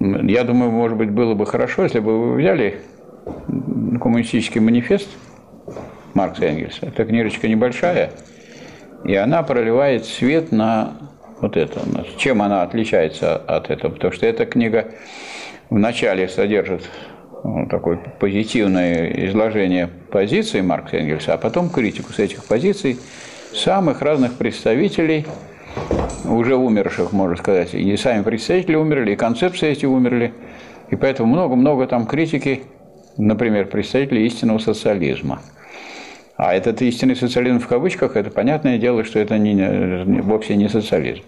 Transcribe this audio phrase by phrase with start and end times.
[0.00, 2.80] Я думаю, может быть, было бы хорошо, если бы вы взяли
[4.00, 5.08] коммунистический манифест
[6.14, 6.86] Маркса и Энгельса.
[6.86, 8.10] Эта книжечка небольшая,
[9.04, 10.94] и она проливает свет на
[11.40, 11.80] вот это.
[12.16, 13.92] Чем она отличается от этого?
[13.92, 14.88] Потому что эта книга
[15.70, 16.88] вначале содержит
[17.42, 22.98] ну, такое позитивное изложение позиций Маркса и Энгельса, а потом критику с этих позиций
[23.52, 25.26] самых разных представителей,
[26.24, 27.74] уже умерших, можно сказать.
[27.74, 30.32] И сами представители умерли, и концепции эти умерли.
[30.90, 32.62] И поэтому много-много там критики,
[33.16, 35.40] например, представителей истинного социализма.
[36.36, 41.22] А этот истинный социализм в кавычках, это понятное дело, что это не, вовсе не социализм.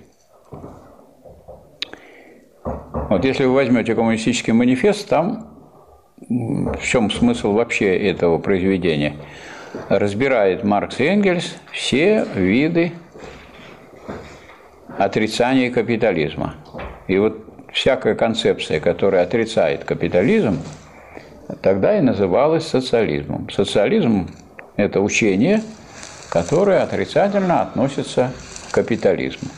[3.08, 5.56] Вот если вы возьмете коммунистический манифест, там
[6.18, 9.14] в чем смысл вообще этого произведения?
[9.88, 12.92] Разбирает Маркс и Энгельс все виды
[14.98, 16.54] отрицания капитализма.
[17.06, 20.58] И вот всякая концепция, которая отрицает капитализм,
[21.62, 23.48] тогда и называлась социализмом.
[23.50, 24.28] Социализм–
[24.76, 25.62] это учение,
[26.30, 28.32] которое отрицательно относится
[28.70, 29.48] к капитализму.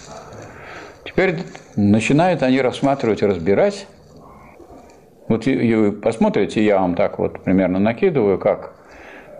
[1.04, 1.36] Теперь
[1.76, 3.86] начинают они рассматривать разбирать
[5.28, 8.72] вот и вы посмотрите, я вам так вот примерно накидываю, как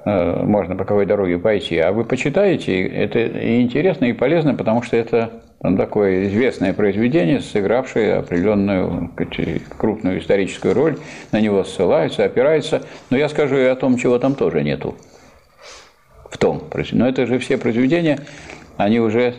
[0.05, 4.83] э, можно по какой дороге пойти, а вы почитаете, это и интересно, и полезно, потому
[4.83, 9.11] что это такое известное произведение, сыгравшее определенную
[9.77, 10.99] крупную историческую роль,
[11.33, 14.97] на него ссылаются, опираются, но я скажу и о том, чего там тоже нету.
[16.31, 16.63] В том.
[16.93, 18.21] Но это же все произведения,
[18.77, 19.35] они уже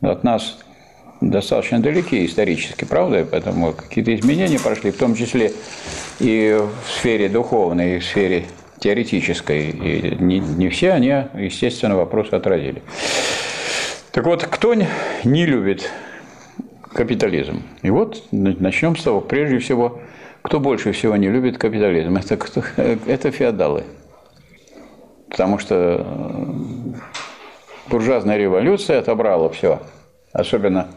[0.00, 0.58] от нас
[1.20, 3.26] достаточно далеки исторически, правда?
[3.30, 5.52] Поэтому какие-то изменения прошли, в том числе
[6.18, 8.44] и в сфере духовной, и в сфере
[8.78, 9.70] теоретической.
[9.70, 12.82] И не, не все они, естественно, вопросы отразили.
[14.12, 15.88] Так вот, кто не любит
[16.92, 17.62] капитализм?
[17.82, 20.00] И вот начнем с того, прежде всего,
[20.42, 22.16] кто больше всего не любит капитализм?
[22.16, 23.84] Это, кто, это феодалы.
[25.28, 26.04] Потому что
[27.88, 29.80] буржуазная революция отобрала все,
[30.32, 30.88] особенно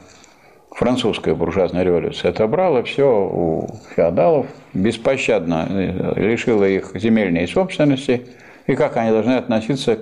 [0.72, 8.26] французская буржуазная революция отобрала все у феодалов, беспощадно э, лишила их земельной собственности,
[8.66, 10.02] и как они должны относиться к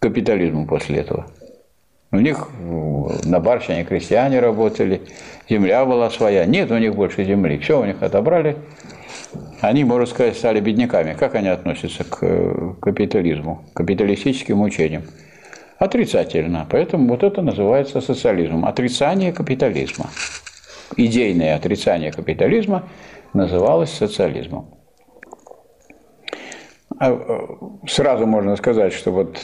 [0.00, 1.26] капитализму после этого.
[2.12, 2.48] У них
[3.24, 5.02] на барщине крестьяне работали,
[5.48, 8.56] земля была своя, нет у них больше земли, все у них отобрали.
[9.60, 11.14] Они, можно сказать, стали бедняками.
[11.14, 15.02] Как они относятся к э, капитализму, к капиталистическим учениям?
[15.78, 16.66] Отрицательно.
[16.68, 18.64] Поэтому вот это называется социализмом.
[18.64, 20.06] Отрицание капитализма.
[20.96, 22.88] Идейное отрицание капитализма
[23.34, 24.74] называлось социализмом.
[26.98, 29.38] А, э, сразу можно сказать, что вот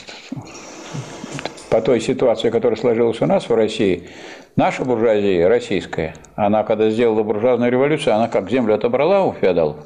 [1.69, 4.09] по той ситуации, которая сложилась у нас в России,
[4.55, 9.85] наша буржуазия, российская, она когда сделала буржуазную революцию, она как землю отобрала у феодалов?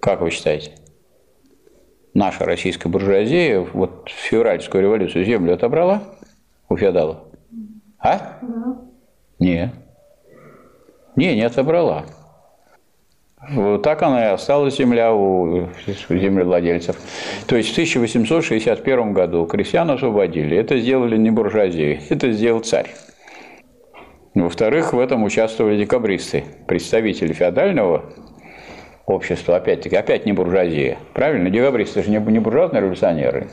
[0.00, 0.72] Как вы считаете?
[2.18, 6.02] наша российская буржуазия вот февральскую революцию землю отобрала
[6.68, 7.18] у феодалов?
[7.98, 8.38] А?
[8.42, 8.78] Да.
[9.38, 9.72] Не.
[11.16, 12.06] Не, не отобрала.
[13.40, 15.68] Вот так она и осталась земля у
[16.08, 16.96] землевладельцев.
[17.46, 20.56] То есть в 1861 году крестьян освободили.
[20.56, 22.90] Это сделали не буржуазия, это сделал царь.
[24.34, 28.04] Во-вторых, в этом участвовали декабристы, представители феодального
[29.06, 30.98] общество, опять-таки, опять не буржуазия.
[31.14, 31.48] Правильно?
[31.48, 33.48] Декабристы же не буржуазные революционеры.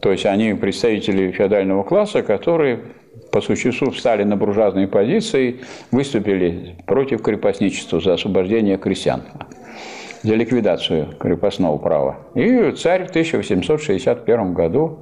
[0.00, 2.80] То есть они представители феодального класса, которые
[3.36, 5.60] по существу встали на буржуазные позиции,
[5.90, 9.24] выступили против крепостничества за освобождение крестьян,
[10.22, 12.16] за ликвидацию крепостного права.
[12.34, 15.00] И царь в 1861 году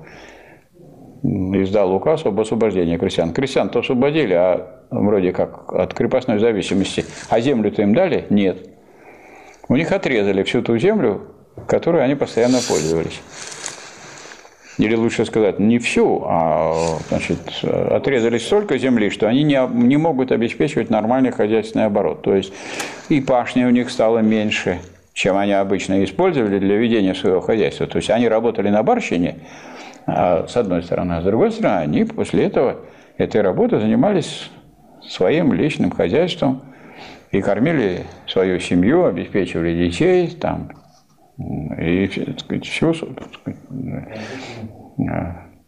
[1.23, 3.33] издал указ об освобождении крестьян.
[3.33, 7.05] Крестьян-то освободили, а вроде как от крепостной зависимости.
[7.29, 8.27] А землю-то им дали?
[8.31, 8.69] Нет.
[9.69, 11.21] У них отрезали всю ту землю,
[11.69, 13.21] которой они постоянно пользовались.
[14.79, 20.33] Или лучше сказать, не всю, а значит, отрезали столько земли, что они не, не могут
[20.33, 22.23] обеспечивать нормальный хозяйственный оборот.
[22.23, 22.53] То есть
[23.09, 24.81] и пашня у них стало меньше,
[25.13, 27.87] чем они обычно использовали для ведения своего хозяйства.
[27.87, 29.37] То есть они работали на барщине,
[30.07, 32.79] а, с одной стороны, а с другой стороны, они после этого
[33.17, 34.51] этой работы занимались
[35.09, 36.63] своим личным хозяйством,
[37.35, 40.71] и кормили свою семью, обеспечивали детей, там,
[41.39, 42.07] и
[42.39, 43.19] сказать, всю сказать,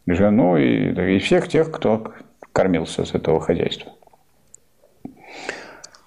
[0.07, 2.13] жену и, и всех тех, кто
[2.53, 3.93] кормился с этого хозяйства.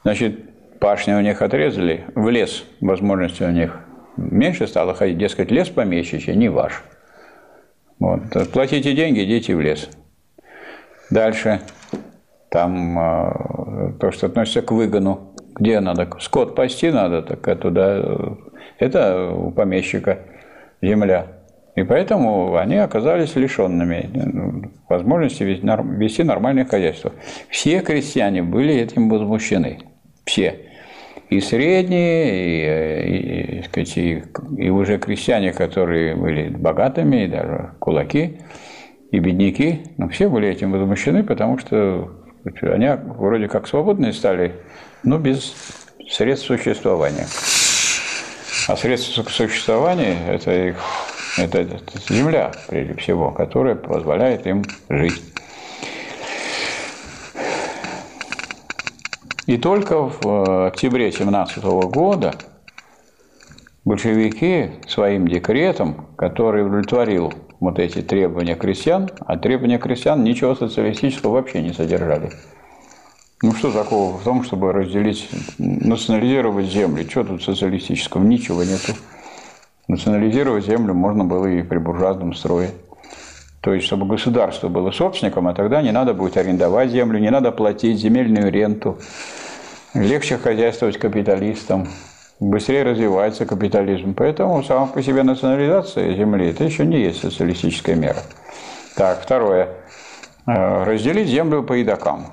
[0.03, 0.39] Значит,
[0.79, 3.79] пашни у них отрезали, в лес возможности у них
[4.17, 6.83] меньше стало ходить, дескать, лес помещичий, не ваш.
[7.99, 8.21] Вот.
[8.53, 9.89] Платите деньги, идите в лес.
[11.09, 11.61] Дальше.
[12.49, 18.37] там э, то, что относится к выгону, где надо, скот пасти надо, так туда,
[18.77, 20.19] это у помещика
[20.81, 21.27] земля.
[21.75, 27.13] И поэтому они оказались лишенными ну, возможности вести нормальное хозяйство.
[27.49, 29.79] Все крестьяне были этим возмущены.
[30.25, 30.55] Все.
[31.29, 34.23] И средние, и, и, сказать, и,
[34.57, 38.39] и уже крестьяне, которые были богатыми, и даже кулаки,
[39.11, 42.09] и бедняки, но все были этим возмущены, потому что
[42.61, 44.53] они вроде как свободные стали,
[45.03, 45.53] но без
[46.09, 47.25] средств существования.
[48.69, 50.75] А средства существования– это их
[51.39, 55.23] это, это земля, прежде всего, которая позволяет им жить.
[59.47, 62.35] И только в э, октябре 17 года
[63.85, 71.63] большевики своим декретом, который удовлетворил вот эти требования крестьян, а требования крестьян ничего социалистического вообще
[71.63, 72.33] не содержали.
[73.41, 77.07] Ну что такого в том, чтобы разделить, национализировать земли?
[77.09, 78.21] Что тут социалистического?
[78.21, 78.93] Ничего нету.
[79.87, 82.71] Национализировать землю можно было и при буржуазном строе.
[83.61, 87.53] То есть, чтобы государство было собственником, а тогда не надо будет арендовать землю, не надо
[87.53, 88.97] платить земельную ренту.
[89.93, 91.87] Легче хозяйствовать капиталистам,
[92.41, 94.15] быстрее развивается капитализм.
[94.15, 98.21] Поэтому сама по себе национализация земли– это еще не есть социалистическая мера.
[98.95, 99.69] Так, второе.
[100.45, 102.27] Э, разделить землю по едокам.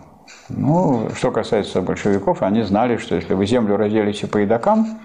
[0.48, 5.00] Ну, что касается большевиков, они знали, что если вы землю разделите по едокам,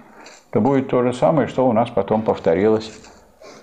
[0.52, 2.92] то будет то же самое, что у нас потом повторилось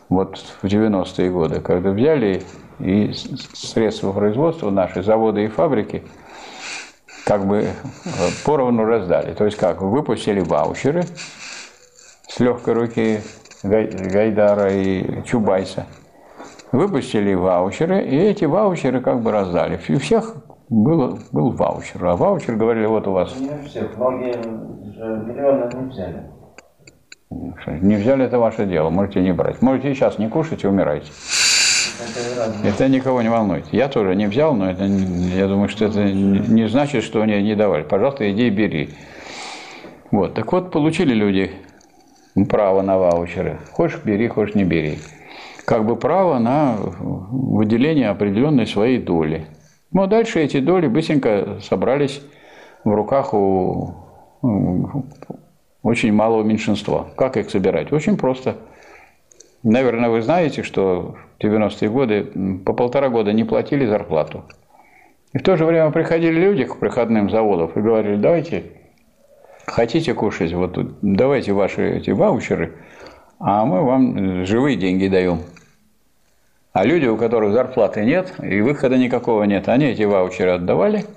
[0.09, 2.43] вот в 90-е годы, когда взяли
[2.81, 6.03] и средства производства наши, заводы и фабрики,
[7.25, 7.71] как бы э,
[8.45, 9.35] поровну раздали.
[9.35, 11.05] То есть как, выпустили ваучеры
[12.27, 13.21] с легкой руки
[13.63, 15.87] Гайдара и Чубайса,
[16.73, 19.81] выпустили ваучеры, и эти ваучеры как бы раздали.
[19.89, 20.35] У всех
[20.69, 23.39] было, был ваучер, а ваучер говорили, вот у вас...
[23.39, 26.31] Не всех, многие миллионы не взяли.
[27.81, 29.61] Не взяли, это ваше дело, можете не брать.
[29.63, 31.11] Можете сейчас не кушать и умирайте.
[32.65, 33.67] Это никого не волнует.
[33.73, 37.55] Я тоже не взял, но это, я думаю, что это не значит, что они не
[37.55, 37.83] давали.
[37.83, 38.91] Пожалуйста, иди и бери.
[40.11, 41.51] Вот, так вот, получили люди
[42.49, 43.59] право на ваучеры.
[43.73, 44.99] Хочешь– бери, хочешь– не бери.
[45.67, 49.47] Как бы право на выделение определенной своей доли.
[49.91, 52.23] Ну, а дальше эти доли быстренько собрались
[52.85, 53.95] в руках у
[55.83, 57.09] очень малого меньшинства.
[57.17, 57.93] Как их собирать?
[57.93, 58.57] Очень просто.
[59.63, 64.45] Наверное, вы знаете, что в 90-е годы по полтора года не платили зарплату.
[65.33, 68.65] И в то же время приходили люди к приходным заводам и говорили, давайте,
[69.67, 72.77] хотите кушать, вот тут, давайте ваши эти ваучеры,
[73.39, 75.41] а мы вам живые деньги даем.
[76.73, 81.05] А люди, у которых зарплаты нет и выхода никакого нет, они эти ваучеры отдавали–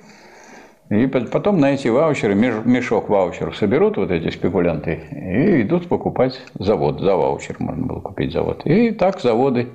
[0.91, 6.99] и потом на эти ваучеры, мешок ваучеров соберут вот эти спекулянты и идут покупать завод.
[6.99, 8.63] За ваучер можно было купить завод.
[8.65, 9.69] И так заводы,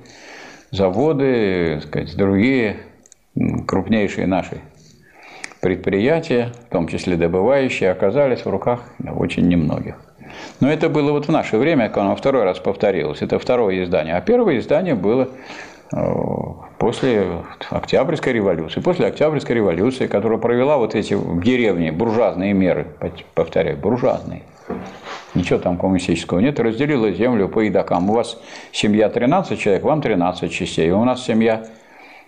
[0.69, 2.77] заводы, сказать, другие
[3.65, 4.61] крупнейшие наши
[5.59, 9.95] предприятия, в том числе добывающие, оказались в руках очень немногих.
[10.59, 13.21] Но это было вот в наше время, когда оно второй раз повторилось.
[13.21, 14.15] Это второе издание.
[14.15, 15.29] А первое издание было
[15.93, 15.99] Э,
[16.77, 18.81] после Октябрьской революции.
[18.81, 22.87] После Октябрьской революции, которая провела вот эти в деревне буржуазные меры,
[23.33, 24.43] повторяю, буржуазные,
[25.33, 28.09] ничего там коммунистического нет, разделила землю по едокам.
[28.09, 28.37] У вас
[28.71, 30.91] семья 13 человек, вам 13 частей.
[30.91, 31.65] У нас семья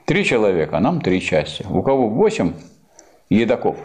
[0.05, 1.65] 3 человека, а нам 3 части.
[1.69, 2.53] У кого 8
[3.29, 3.75] едоков,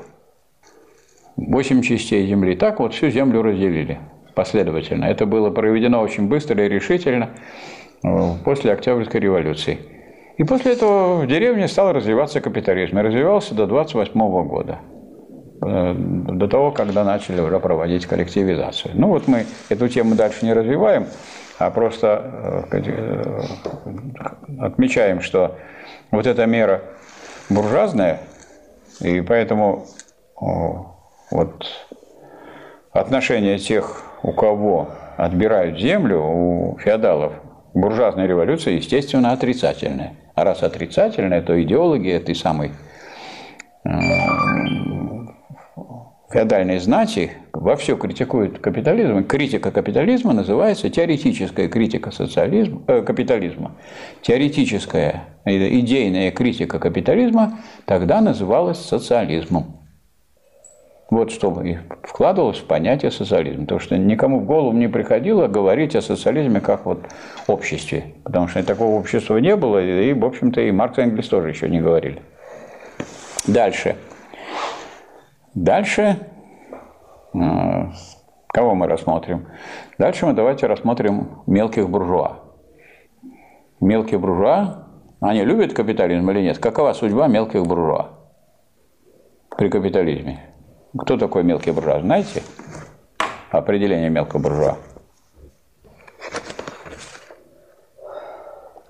[1.37, 2.55] 8 частей земли.
[2.55, 3.99] Так вот всю землю разделили
[4.35, 5.05] последовательно.
[5.05, 7.31] Это было проведено очень быстро и решительно.
[8.05, 9.79] Э, после Октябрьской революции.
[10.37, 12.99] И после этого в деревне стал развиваться капитализм.
[12.99, 14.79] И развивался до 28 года.
[15.63, 18.93] Э, до того, когда начали уже проводить коллективизацию.
[18.95, 21.07] Ну вот мы эту тему дальше не развиваем,
[21.59, 23.43] а просто э,
[24.61, 25.57] отмечаем, что
[26.11, 26.83] вот эта мера
[27.49, 28.21] буржуазная,
[29.01, 29.87] и поэтому
[31.31, 31.67] вот
[32.93, 34.89] отношение тех, у кого
[35.19, 37.35] отбирают землю, у феодалов,
[37.75, 40.15] буржуазная революция, естественно, отрицательная.
[40.35, 42.73] А раз отрицательная, то идеологи этой самой
[43.85, 43.91] э,
[46.33, 49.25] феодальной знати вовсю критикуют капитализм.
[49.25, 53.73] Критика капитализма называется теоретическая критика социализма, э, капитализма.
[54.23, 59.84] Теоретическая идейная критика капитализма тогда называлась социализмом.
[61.15, 61.57] Вот что
[62.03, 63.61] вкладывалось в понятие социализм.
[63.63, 67.07] Потому что никому в голову не приходило говорить о социализме как вот
[67.47, 68.15] обществе.
[68.25, 71.69] Потому что такого общества не было, и, в общем-то, и Маркс и Энгельс тоже еще
[71.69, 72.21] не говорили.
[73.47, 73.95] Дальше.
[75.55, 76.19] Дальше,
[77.33, 77.39] э,
[78.49, 79.47] кого мы рассмотрим?
[79.99, 82.41] Дальше мы давайте рассмотрим мелких буржуа.
[83.79, 84.89] Мелкие буржуа,
[85.21, 86.59] они любят капитализм или нет?
[86.59, 88.09] Какова судьба мелких буржуа
[89.57, 90.54] при капитализме?
[90.97, 92.43] Кто такой мелкий буржуа, знаете?
[93.51, 94.77] Определение мелкого буржуа.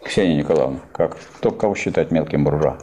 [0.04, 1.16] Ксения Николаевна, как?
[1.38, 2.76] Кто кого считать мелким буржуа?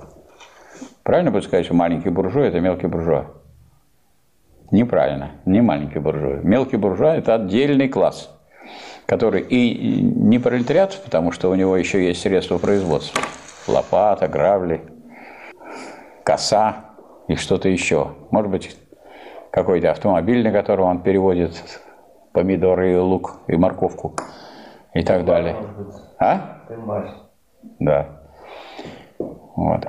[1.03, 3.27] Правильно будет сказать, что маленький буржуа– это мелкий буржуа?
[4.71, 6.39] Неправильно, не маленький буржуа.
[6.41, 8.35] Мелкий буржуа– это отдельный класс,
[9.05, 13.21] который и не пролетариат, потому что у него еще есть средства производства.
[13.67, 14.81] Лопата, грабли,
[16.23, 16.85] коса
[17.27, 18.15] и что-то еще.
[18.31, 18.77] Может быть,
[19.51, 21.81] какой-то автомобиль, на котором он переводит
[22.31, 24.15] помидоры, и лук и морковку
[24.93, 25.55] и так далее.
[26.19, 26.61] А?
[27.79, 28.07] Да.
[29.19, 29.85] Вот.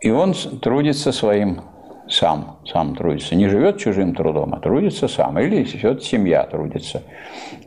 [0.00, 1.60] И он трудится своим
[2.08, 3.34] сам, сам трудится.
[3.36, 5.38] Не живет чужим трудом, а трудится сам.
[5.38, 7.02] Или живет семья трудится.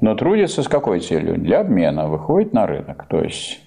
[0.01, 1.37] Но трудится с какой целью?
[1.37, 2.07] Для обмена.
[2.07, 3.05] Выходит на рынок.
[3.07, 3.61] То есть,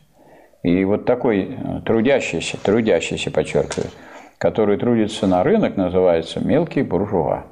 [0.62, 3.90] и вот такой э, трудящийся, трудящийся, подчеркиваю,
[4.37, 7.44] который трудится на рынок, называется мелкий буржуа.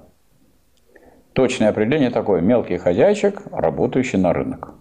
[1.37, 4.73] Точное определение такое– мелкий хозяйчик, работающий на рынок.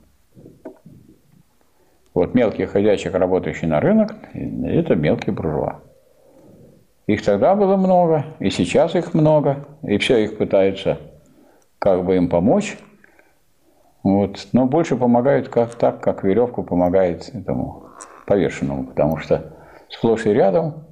[2.13, 5.81] Вот мелкий хозяйчик, работающий на рынок, это мелкий буржуа.
[7.07, 10.97] Их тогда было много, и сейчас их много, и все их пытаются
[11.77, 12.77] как бы им помочь.
[14.03, 14.47] Вот.
[14.53, 17.87] Но больше помогают как так, как веревку помогает этому
[18.25, 19.57] повешенному, потому что
[19.89, 20.85] сплошь и рядом,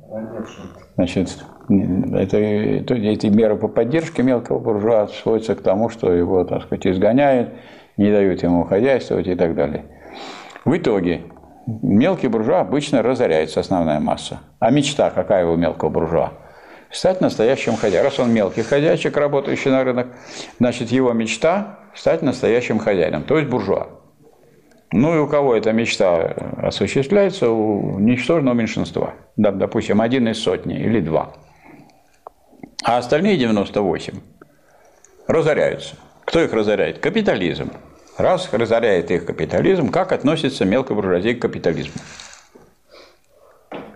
[0.97, 6.87] значит, это, эти меры по поддержке мелкого буржуа сводятся к тому, что его, так сказать,
[6.87, 7.49] изгоняют,
[7.97, 9.85] не дают ему хозяйствовать и так далее.
[10.65, 11.21] В итоге
[11.65, 14.39] мелкий буржуа обычно разоряется, основная масса.
[14.59, 16.33] А мечта какая у мелкого буржуа?
[16.89, 18.05] Стать настоящим хозяином.
[18.05, 20.07] Раз он мелкий хозяйчик, работающий на рынок,
[20.59, 23.87] значит, его мечта– стать настоящим хозяином, то есть буржуа.
[24.91, 27.49] Ну и у кого эта мечта осуществляется?
[27.49, 29.15] У ничтожного меньшинства.
[29.35, 31.33] Допустим, один из сотни или два.
[32.83, 34.13] А остальные 98
[35.27, 35.95] разоряются.
[36.25, 36.99] Кто их разоряет?
[36.99, 37.71] Капитализм.
[38.17, 41.93] Раз разоряет их капитализм, как относится мелкая буржуазия к капитализму?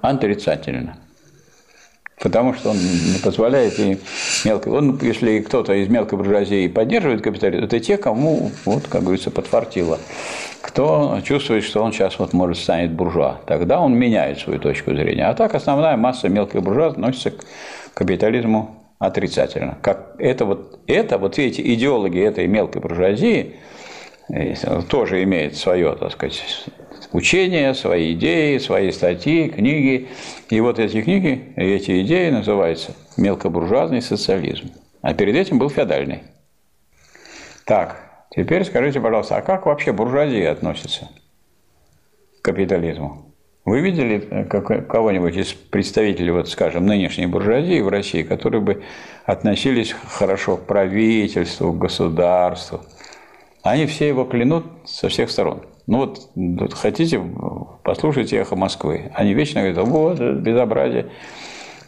[0.01, 0.98] Отрицательно.
[2.20, 4.00] Потому что он не позволяет и
[4.44, 4.74] мелкой.
[4.74, 10.00] Он, если кто-то из мелкой буржуазии поддерживает капитализм, это те, кому, вот, как говорится, подфартило.
[10.62, 13.39] Кто чувствует, что он сейчас вот может станет буржуа.
[13.46, 15.27] Тогда он меняет свою точку зрения.
[15.27, 17.44] А так основная масса мелкой буржуа относится к
[17.97, 19.79] капитализму отрицательно.
[19.81, 23.55] Как это вот, это вот эти идеологи этой мелкой буржуазии,
[24.87, 26.65] тоже имеет свое, так сказать,
[27.11, 30.09] учение, свои идеи, свои статьи, книги.
[30.51, 34.69] И вот эти книги, эти идеи называются мелкобуржуазный социализм.
[35.01, 36.21] А перед этим был феодальный.
[37.65, 41.09] Так, теперь скажите, пожалуйста, а как вообще буржуазия относится
[42.41, 43.26] к капитализму?
[43.67, 48.83] Вы видели э, кого-нибудь из представителей, вот, скажем, нынешней буржуазии в России, которые бы
[49.25, 52.81] относились хорошо к правительству, к государству–
[53.67, 55.62] они все его клянут со всех сторон.
[55.88, 57.21] Ну вот, вот хотите,
[57.83, 59.12] послушайте эхо Москвы.
[59.13, 61.07] Они вечно говорят, вот, безобразие,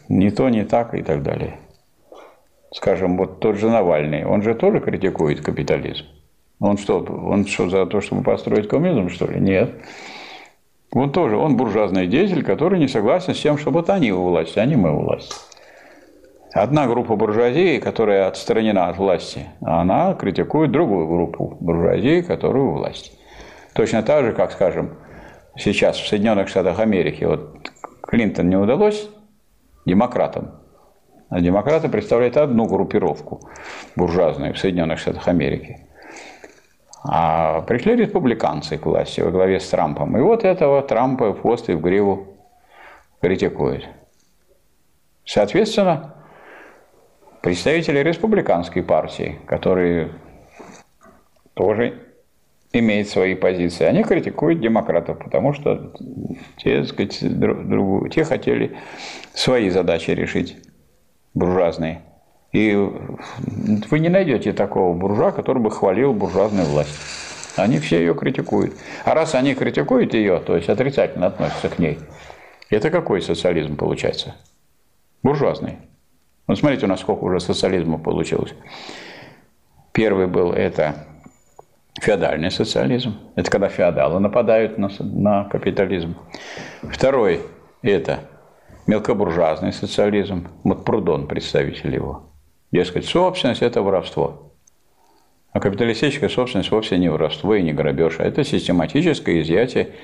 [0.09, 1.57] не то, не так и так далее.
[2.73, 6.05] Скажем, вот тот же Навальный, он же тоже критикует капитализм.
[6.59, 9.39] Он что, он что, за то, чтобы построить коммунизм, что ли?
[9.39, 9.73] Нет.
[10.91, 14.57] Он тоже, он буржуазный деятель, который не согласен с тем, что вот они у власти,
[14.57, 15.35] а не мы у власти.
[16.51, 23.11] Одна группа буржуазии, которая отстранена от власти, она критикует другую группу буржуазии, которая у власти.
[23.73, 24.97] Точно так же, как, скажем,
[25.55, 27.69] сейчас в Соединенных Штатах Америки, вот
[28.01, 29.07] Клинтон не удалось
[29.85, 30.55] демократам,
[31.29, 33.47] а демократы представляют одну группировку
[33.95, 35.88] буржуазную в Соединенных Штатах Америки.
[37.03, 40.17] А пришли республиканцы к власти во главе с Трампом.
[40.17, 42.27] И вот этого Трампа в хвост и в гриву
[43.21, 43.87] критикуют.
[45.25, 46.15] Соответственно,
[47.41, 50.11] представители республиканской партии, которые
[51.53, 52.05] тоже
[52.73, 55.93] имеют свои позиции, они критикуют демократов, потому что
[56.57, 58.77] те, сказать, друг, те хотели
[59.33, 60.57] свои задачи решить,
[61.33, 62.01] буржуазные.
[62.51, 62.73] И
[63.89, 66.97] вы не найдете такого буржуа, который бы хвалил буржуазную власть.
[67.55, 68.73] Они все ее критикуют.
[69.05, 71.99] А раз они критикуют ее, то есть отрицательно относятся к ней,
[72.69, 74.35] это какой социализм получается?
[75.23, 75.77] Буржуазный.
[76.47, 78.53] Вот смотрите, у нас сколько уже социализма получилось.
[79.91, 81.07] Первый был это
[81.99, 83.17] феодальный социализм.
[83.35, 86.15] Это когда феодалы нападают на, на капитализм.
[86.83, 87.41] Второй–
[87.81, 88.21] это
[88.87, 90.47] мелкобуржуазный социализм.
[90.63, 92.28] Вот Прудон, представитель его.
[92.71, 94.53] Дескать, собственность– это воровство.
[95.51, 99.95] А капиталистическая собственность вовсе не воровство и не грабеж, а это систематическое изъятие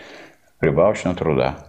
[0.59, 1.67] прибавочного труда.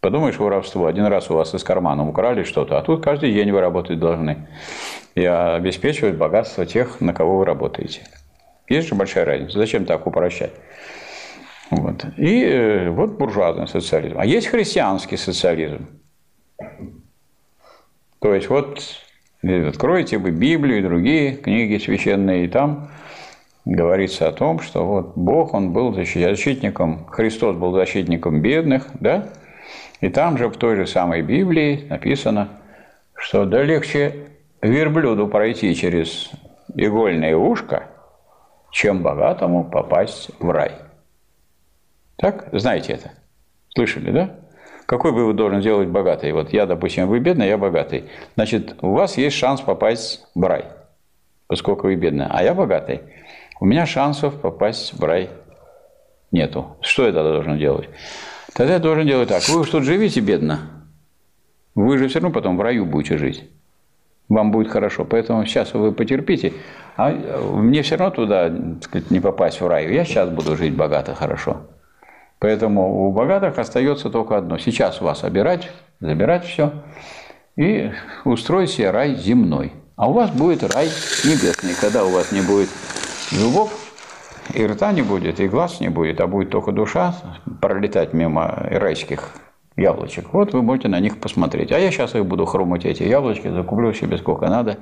[0.00, 0.86] Подумаешь, воровство.
[0.86, 4.48] Один раз у вас из кармана украли что-то, а тут каждый день вы работать должны.
[5.14, 8.02] И обеспечивать богатство тех, на кого вы работаете.
[8.68, 9.58] Есть же большая разница.
[9.58, 10.52] Зачем так упрощать?
[11.70, 12.04] Вот.
[12.16, 14.18] И э, вот буржуазный социализм.
[14.18, 15.88] А есть христианский социализм.
[18.18, 18.80] То есть вот
[19.42, 22.90] откроете вы Библию и другие книги священные, и там
[23.64, 29.28] говорится о том, что вот Бог, Он был защитником, Христос был защитником бедных, да?
[30.00, 32.48] И там же в той же самой Библии написано,
[33.14, 34.26] что да легче
[34.60, 36.30] верблюду пройти через
[36.74, 37.88] игольное ушко,
[38.70, 40.72] чем богатому попасть в рай.
[42.16, 42.48] Так?
[42.52, 43.12] Знаете это?
[43.74, 44.36] Слышали, да?
[44.92, 46.32] Какой вывод должен сделать богатый?
[46.32, 48.10] Вот я, допустим, вы бедный, я богатый.
[48.34, 50.66] Значит, у вас есть шанс попасть в рай,
[51.46, 52.26] поскольку вы бедный.
[52.28, 53.00] А я богатый.
[53.58, 55.30] У меня шансов попасть в рай
[56.30, 56.76] нету.
[56.82, 57.88] Что я тогда должен делать?
[58.52, 59.42] Тогда я должен делать так.
[59.48, 60.58] Вы уж тут живите бедно.
[61.74, 63.48] Вы же все равно потом в раю будете жить.
[64.28, 65.06] Вам будет хорошо.
[65.06, 66.52] Поэтому сейчас вы потерпите.
[66.98, 67.12] А
[67.54, 69.90] мне все равно туда так сказать, не попасть в рай.
[69.90, 71.62] Я сейчас буду жить богато, хорошо.
[72.42, 74.58] Поэтому у богатых остается только одно.
[74.58, 75.70] Сейчас вас обирать,
[76.00, 76.72] забирать все
[77.54, 77.92] и
[78.24, 79.72] устроить себе рай земной.
[79.94, 80.86] А у вас будет рай
[81.24, 82.68] небесный, когда у вас не будет
[83.30, 83.72] зубов,
[84.54, 87.14] и рта не будет, и глаз не будет, а будет только душа
[87.60, 89.30] пролетать мимо райских
[89.76, 90.32] яблочек.
[90.32, 91.70] Вот вы можете на них посмотреть.
[91.70, 94.78] А я сейчас их буду хрумать, эти яблочки, закуплю себе сколько надо,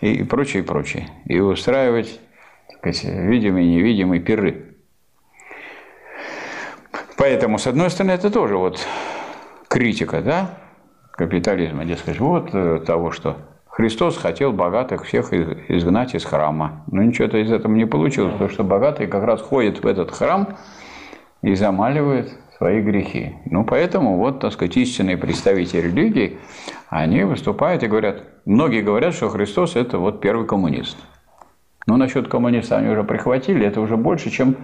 [0.00, 1.08] и прочее, и прочее.
[1.26, 2.18] И устраивать,
[2.78, 4.67] сказать, видимые и невидимые пиры.
[7.18, 8.78] Поэтому, с одной стороны, это тоже вот
[9.66, 10.50] критика, да,
[11.10, 16.84] капитализма, дескать, вот э, того, что Христос хотел богатых всех изгнать из храма.
[16.86, 20.56] Но ничего-то из этого не получилось, потому что богатые как раз ходят в этот храм
[21.42, 23.34] и замаливают свои грехи.
[23.46, 26.38] Ну, поэтому вот, так сказать, истинные представители религии,
[26.88, 30.96] они выступают и говорят, многие говорят, что Христос– это вот первый коммунист.
[31.86, 34.56] Но насчет коммуниста они уже прихватили, это уже больше, чем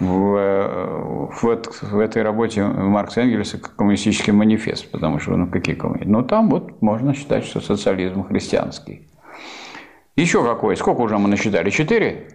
[0.00, 6.10] в, в, в этой работе Маркса Энгельса коммунистический манифест, потому что, ну, какие коммунисты?
[6.10, 9.06] Ну, там вот можно считать, что социализм христианский.
[10.16, 10.76] Еще какой?
[10.76, 11.70] Сколько уже мы насчитали?
[11.70, 12.28] Четыре?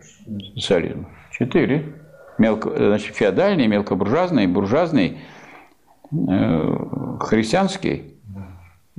[0.56, 1.08] Социализм.
[1.32, 1.94] Четыре.
[2.38, 5.20] Мелко, значит, феодальный, мелкобуржуазный, буржуазный,
[6.12, 6.78] э,
[7.20, 8.16] христианский.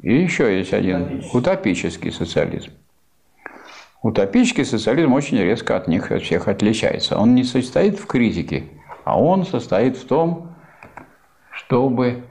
[0.02, 1.22] И еще есть один.
[1.32, 2.70] Утопический социализм.
[4.06, 7.18] Утопический социализм очень резко от них от всех отличается.
[7.18, 8.68] Он не состоит в критике,
[9.02, 10.54] а он состоит в том,
[11.50, 12.22] чтобы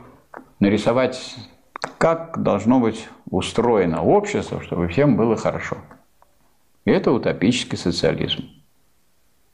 [0.62, 1.36] нарисовать,
[1.98, 5.76] как должно быть устроено общество, чтобы всем было хорошо.
[6.86, 8.46] И это утопический социализм.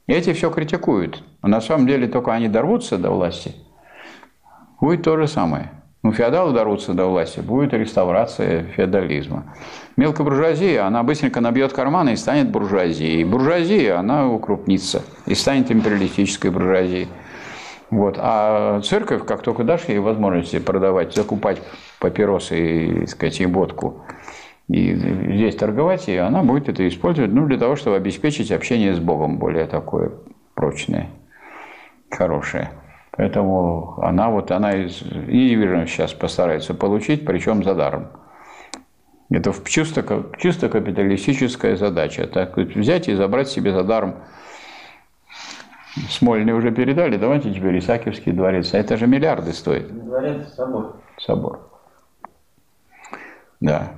[0.06, 1.24] И эти все критикуют.
[1.42, 3.56] Но на самом деле только они дорвутся до власти,
[4.80, 9.54] будет то же самое– ну, феодалы дорутся до власти, будет реставрация феодализма.
[9.96, 13.22] Мелкая буржуазия, она быстренько набьет карманы и станет буржуазией.
[13.22, 17.06] Буржуазия, она укрупнится и станет империалистической буржуазией.
[17.90, 18.16] Вот.
[18.18, 21.62] А церковь, как только дашь ей возможности продавать, закупать
[22.00, 24.04] папиросы и, сказать, и водку,
[24.68, 28.98] и здесь торговать, и она будет это использовать ну, для того, чтобы обеспечить общение с
[28.98, 30.10] Богом более такое
[30.54, 31.10] прочное,
[32.10, 32.70] хорошее.
[33.12, 35.54] Поэтому она вот она из и
[35.86, 38.08] сейчас постарается получить, причем за даром.
[39.30, 40.04] Это чисто,
[40.38, 42.26] чисто капиталистическая задача.
[42.26, 44.16] Так взять и забрать себе за даром.
[46.08, 48.72] Смольный уже передали, давайте теперь Исаакиевский дворец.
[48.72, 49.92] А это же миллиарды стоит.
[49.92, 50.96] Дворец, собор.
[51.18, 51.68] Собор.
[53.60, 53.92] Да.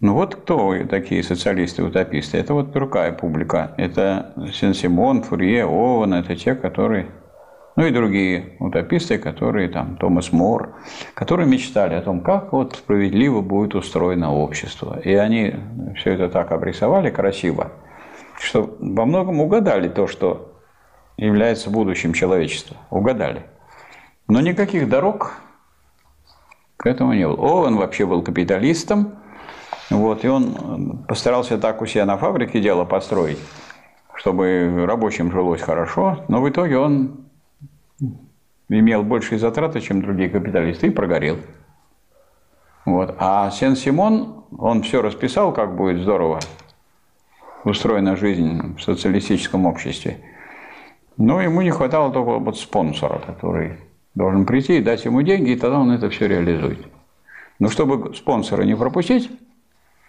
[0.00, 2.38] Ну вот кто такие социалисты-утописты?
[2.38, 3.74] Это вот другая публика.
[3.76, 7.08] Это Сен-Симон, Фурье, Ован, это те, которые
[7.78, 10.74] ну и другие утописты, которые там, Томас Мор,
[11.14, 14.98] которые мечтали о том, как вот справедливо будет устроено общество.
[14.98, 15.54] И они
[15.94, 17.70] все это так обрисовали красиво,
[18.40, 20.58] что во многом угадали то, что
[21.16, 22.76] является будущим человечества.
[22.90, 23.44] Угадали.
[24.26, 25.34] Но никаких дорог
[26.78, 27.36] к этому не было.
[27.36, 29.20] О, он вообще был капиталистом,
[29.88, 33.38] вот, и он постарался так у себя на фабрике дело построить,
[34.16, 37.27] чтобы рабочим жилось хорошо, но в итоге он
[38.68, 41.38] имел большие затраты, чем другие капиталисты, и прогорел.
[42.84, 43.14] Вот.
[43.18, 46.40] А Сен-Симон, он все расписал, как будет здорово
[47.64, 50.18] устроена жизнь в социалистическом обществе.
[51.16, 53.78] Но ему не хватало только вот спонсора, который
[54.14, 56.86] должен прийти и дать ему деньги, и тогда он это все реализует.
[57.58, 59.30] Но чтобы спонсора не пропустить,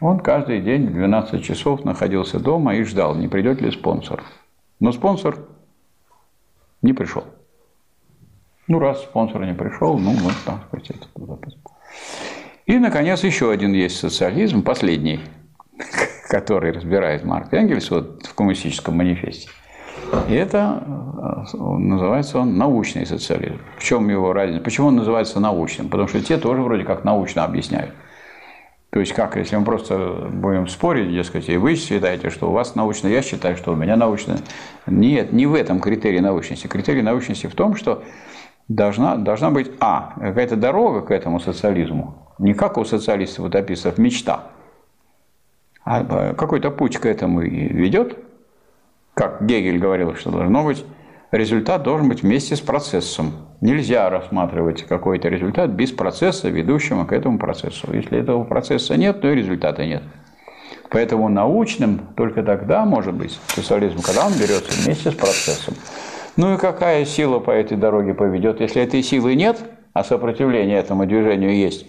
[0.02, 4.24] Он каждый день в 12 часов находился дома и ждал, не придет ли спонсор.
[4.80, 5.38] Но спонсор
[6.82, 7.26] не пришел.
[8.70, 11.02] Ну, раз спонсор не пришел, ну, вот там, сказать,
[12.68, 15.22] И, наконец, еще один есть социализм, последний,
[16.30, 19.50] который разбирает Марк Энгельс вот, в коммунистическом манифесте.
[20.28, 20.84] И это
[21.52, 23.60] э, называется он научный социализм.
[23.80, 24.64] В чем его разница?
[24.64, 25.90] Почему он называется научным?
[25.90, 27.96] Потому что те тоже вроде как научно объясняют.
[28.92, 32.76] То есть как, если мы просто будем спорить, дескать, и вы считаете, что у вас
[32.76, 34.38] научно, я считаю, что у меня научно.
[34.86, 36.68] Нет, не в этом критерий научности.
[36.68, 38.04] Критерий научности в том, что
[38.70, 44.44] должна, должна быть, а, какая-то дорога к этому социализму, не как у социалистов-утопистов мечта,
[45.84, 48.18] а какой-то путь к этому ведет,
[49.16, 50.86] как Гегель говорил, что должно быть,
[51.32, 53.34] результат должен быть вместе с процессом.
[53.60, 57.92] Нельзя рассматривать какой-то результат без процесса, ведущего к этому процессу.
[57.92, 60.04] Если этого процесса нет, то и результата нет.
[60.90, 65.74] Поэтому научным только тогда может быть социализм, когда он берется вместе с процессом.
[66.38, 68.62] Ну и какая сила по этой дороге поведет?
[68.62, 69.64] Если этой силы нет,
[69.94, 71.86] а сопротивление этому движению есть,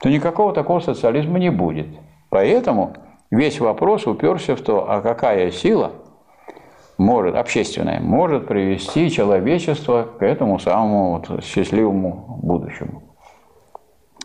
[0.00, 1.86] то никакого такого социализма не будет.
[2.30, 2.94] Поэтому
[3.30, 5.92] весь вопрос уперся в то, а какая сила–
[6.98, 13.02] может, общественное, может привести человечество к этому самому вот счастливому будущему.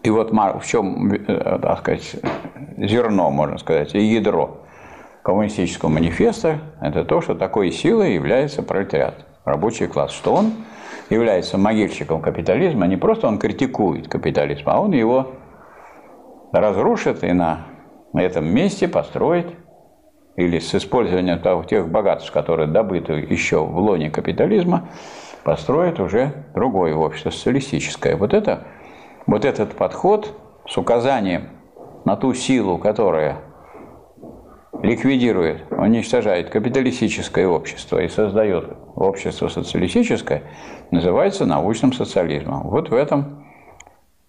[0.03, 2.15] И вот в чем, э, так сказать,
[2.77, 4.61] зерно, можно сказать, и ядро
[5.23, 10.53] коммунистического манифеста– это то, что такой силой является пролетариат, рабочий класс, что он
[11.09, 15.31] является могильщиком капитализма, не просто он критикует капитализм, а он его
[16.51, 17.65] разрушит и на
[18.13, 19.47] этом месте построит
[20.35, 24.89] или с использованием тех богатств, которые добыты еще в лоне капитализма,
[25.43, 28.15] построит уже другое общество, социалистическое.
[28.15, 28.67] Вот, это,
[29.27, 30.33] вот этот подход
[30.67, 31.49] с указанием
[32.05, 33.37] на ту силу, которая
[34.83, 40.43] ликвидирует, уничтожает капиталистическое общество и создает общество социалистическое,
[40.91, 42.69] называется научным социализмом.
[42.69, 43.45] Вот в этом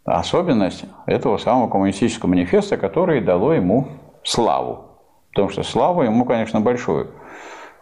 [0.04, 3.88] особенность этого самого коммунистического манифеста, который дало ему
[4.24, 4.86] славу.
[5.30, 7.12] Потому что славу ему, конечно, большую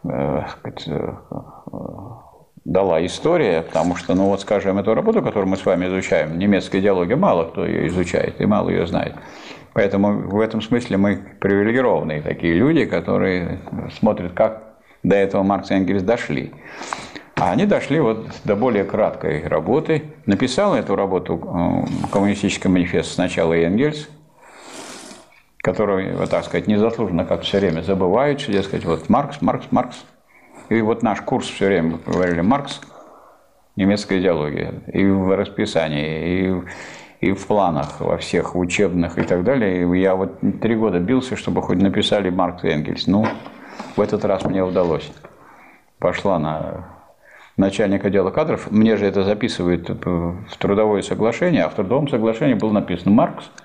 [0.04, 1.12] э, э,
[2.64, 6.80] дала история, потому что, ну вот, скажем, эту работу, которую мы с вами изучаем, немецкая
[6.80, 9.14] идеология, мало кто ее изучает и мало ее знает.
[9.78, 13.60] Поэтому в этом смысле мы привилегированные такие люди, которые
[13.96, 16.52] смотрят, как до этого Маркс и Энгельс дошли.
[17.36, 20.02] А они дошли вот до более краткой работы.
[20.26, 24.08] Написал эту работу э, коммунистический манифест сначала Энгельс,
[25.58, 30.04] которые, вот так сказать, незаслуженно как все время забывают, что, дескать, вот Маркс, Маркс, Маркс.
[30.70, 32.80] И вот наш курс все время говорили Маркс,
[33.76, 36.62] немецкая идеология, и в расписании, и,
[37.20, 40.00] и в планах, во всех учебных и так далее.
[40.00, 43.06] Я вот три года бился, чтобы хоть написали Маркс и Энгельс.
[43.06, 43.26] Ну,
[43.96, 45.10] в этот раз мне удалось.
[45.98, 46.86] Пошла на
[47.56, 48.70] начальник отдела кадров.
[48.70, 53.50] Мне же это записывают в трудовое соглашение, а в трудовом соглашении было написано Маркс–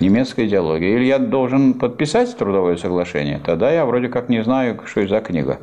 [0.00, 0.96] немецкая идеология.
[0.96, 5.20] Или я должен подписать трудовое соглашение, тогда я вроде как не знаю, что это за
[5.20, 5.58] книга.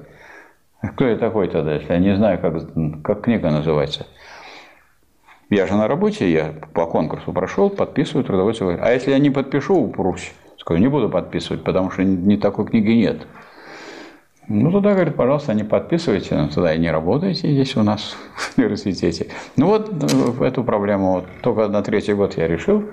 [0.82, 4.08] Кто я такой тогда, если я не знаю, как, как книга называется?
[5.49, 8.85] Я же на работе, я по конкурсу прошел, подписываю трудовое соглашение.
[8.88, 10.31] А если я не подпишу, упрусь.
[10.57, 13.25] Скажу, не буду подписывать, потому что ни такой книги нет.
[14.47, 18.57] Ну, тогда, говорит, пожалуйста, не подписывайте, но тогда и не работайте здесь у нас в
[18.57, 19.27] университете.
[19.55, 22.83] Ну, вот э, эту проблему вот, только на третий год я решил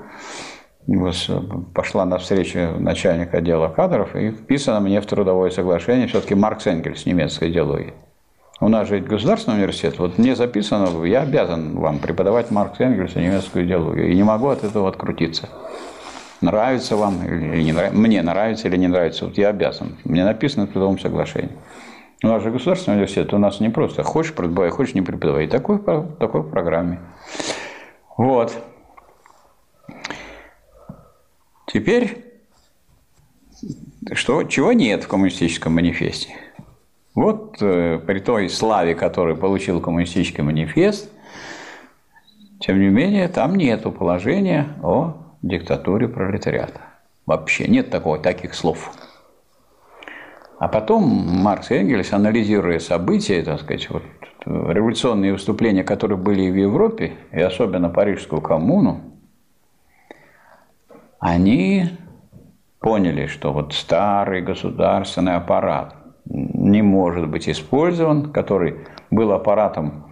[1.74, 7.06] пошла на встречу начальник отдела кадров и вписано мне в трудовое соглашение все-таки Маркс Энгельс,
[7.06, 7.94] немецкая идеология.
[8.58, 13.18] У нас же государственный университет, вот мне записано, я обязан вам преподавать Маркс Энгельс и
[13.18, 15.50] немецкую идеологию, и не могу от этого открутиться.
[16.40, 19.96] Нравится вам или не нравится, мне нравится или не нравится, вот я обязан.
[20.04, 21.52] Мне написано в трудовом соглашении.
[22.22, 25.48] У нас же государственный университет, у нас не просто хочешь преподавай, хочешь не преподавай.
[25.48, 27.00] Такой, такой в программе.
[28.16, 28.56] Вот.
[31.66, 32.24] Теперь,
[34.12, 36.34] что, чего нет в коммунистическом манифесте?
[37.16, 41.10] Вот э, при той славе, которую получил коммунистический манифест,
[42.60, 46.80] тем не менее, там нет положения о диктатуре пролетариата.
[47.24, 48.92] Вообще нет такого, таких слов.
[50.58, 54.02] А потом Маркс и Энгельс, анализируя события, так сказать, вот,
[54.44, 59.00] революционные выступления, которые были в Европе, и особенно Парижскую коммуну,
[61.18, 61.88] они
[62.78, 68.78] поняли, что вот старый государственный аппарат не может быть использован, который
[69.10, 70.06] был аппаратом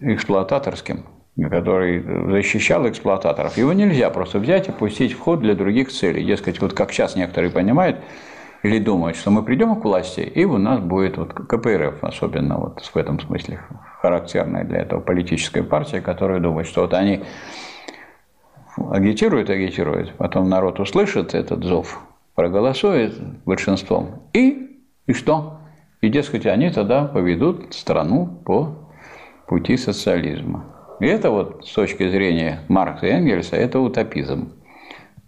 [0.00, 1.04] эксплуататорским,
[1.36, 6.24] который защищал эксплуататоров, его нельзя просто взять и пустить в ход для других целей.
[6.24, 7.98] Дескать, вот как сейчас некоторые понимают
[8.62, 12.82] или думают, что мы придем к власти, и у нас будет вот КПРФ, особенно вот
[12.82, 13.60] в этом смысле
[14.00, 17.24] характерная для этого политическая партия, которая думает, что вот они
[18.90, 22.00] агитируют, агитируют, потом народ услышит этот зов,
[22.40, 25.58] проголосует большинством, и, и что?
[26.00, 28.88] И, дескать, они тогда поведут страну по
[29.46, 30.64] пути социализма.
[31.00, 34.54] И это вот с точки зрения Маркса и Энгельса, это утопизм.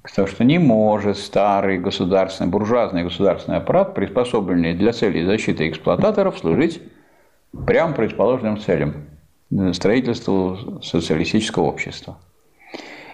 [0.03, 6.81] Потому что не может старый государственный, буржуазный государственный аппарат, приспособленный для целей защиты эксплуататоров, служить
[7.67, 8.95] прямо предположенным целям–
[9.75, 12.17] строительству социалистического общества.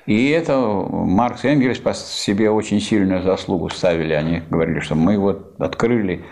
[0.09, 4.15] И это Маркс и Энгельс по себе очень сильную заслугу ставили.
[4.15, 6.25] Они говорили, что мы вот открыли,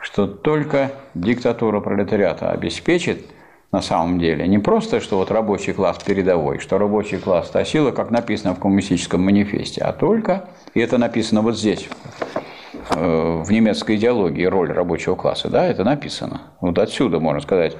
[0.00, 3.24] что только диктатура пролетариата обеспечит–
[3.70, 4.46] на самом деле.
[4.48, 8.60] Не просто, что вот рабочий класс передовой, что рабочий класс– та сила, как написано в
[8.60, 11.88] коммунистическом манифесте, а только, и это написано вот здесь,
[12.90, 16.40] э, в немецкой идеологии, роль рабочего класса, да, это написано.
[16.60, 17.76] Вот отсюда, можно сказать,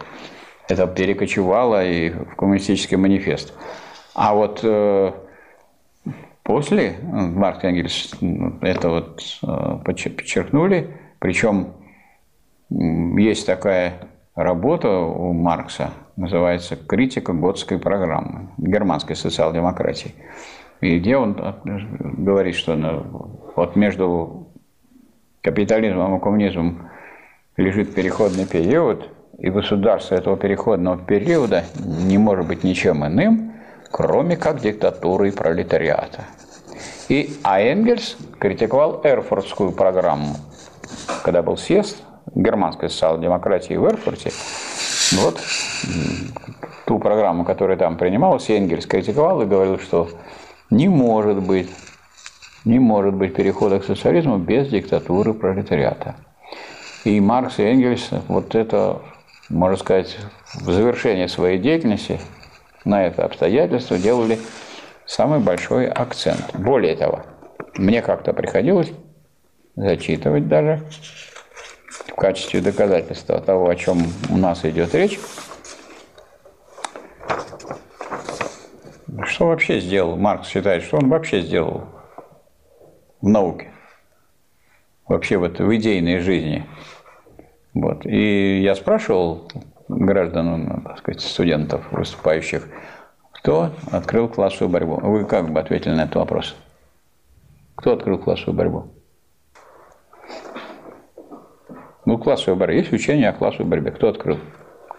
[0.69, 3.55] это перекочевало и в коммунистический манифест.
[4.15, 5.13] А вот э,
[6.49, 8.11] после Марк Энгельс
[8.63, 11.75] это вот э, подчеркнули, причем
[12.71, 20.15] есть такая работа у Маркса называется «Критика готской программы германской социал-демократии».
[20.81, 21.37] И где он
[22.17, 22.75] говорит, что
[23.55, 24.49] вот между
[25.43, 26.89] капитализмом и коммунизмом
[27.59, 33.48] лежит переходный период, и государство этого переходного периода не может быть ничем иным,
[33.91, 36.25] кроме как диктатурой пролетариата.
[37.09, 40.37] И а Энгельс критиковал Эрфуртскую программу,
[41.25, 42.03] когда был съезд
[42.35, 44.31] германской социал-демократии в Эрфурте,
[45.13, 45.41] вот
[46.87, 50.09] ту программу, которая там принималась, Энгельс критиковал и говорил, что
[50.71, 51.71] не может быть,
[52.65, 56.17] не может быть перехода к социализму без диктатуры пролетариата.
[57.05, 59.01] И Маркс и Энгельс вот это,
[59.49, 60.17] можно сказать,
[60.55, 62.21] в завершении своей деятельности
[62.89, 64.39] на это обстоятельство делали
[65.05, 66.55] самый большой акцент.
[66.55, 67.23] Более того,
[67.77, 68.91] мне как-то приходилось
[69.77, 70.83] зачитывать даже
[72.07, 73.99] в качестве доказательства того, о чем
[74.31, 75.21] у нас идет речь.
[79.25, 80.17] Что вообще сделал?
[80.17, 81.85] Маркс считает, что он вообще сделал
[83.21, 83.71] в науке,
[85.07, 86.65] вообще вот в идейной жизни.
[87.75, 88.07] Вот.
[88.07, 89.51] И я спрашивал
[89.89, 92.69] граждан, так сказать, студентов, выступающих,
[93.33, 94.97] кто открыл классовую борьбу.
[95.01, 96.57] Вы как бы ответили на этот вопрос?
[97.75, 98.89] Кто открыл классовую борьбу?
[102.05, 102.75] Ну, классовая борьба.
[102.75, 103.91] Есть учение о классовой борьбе.
[103.91, 104.39] Кто открыл?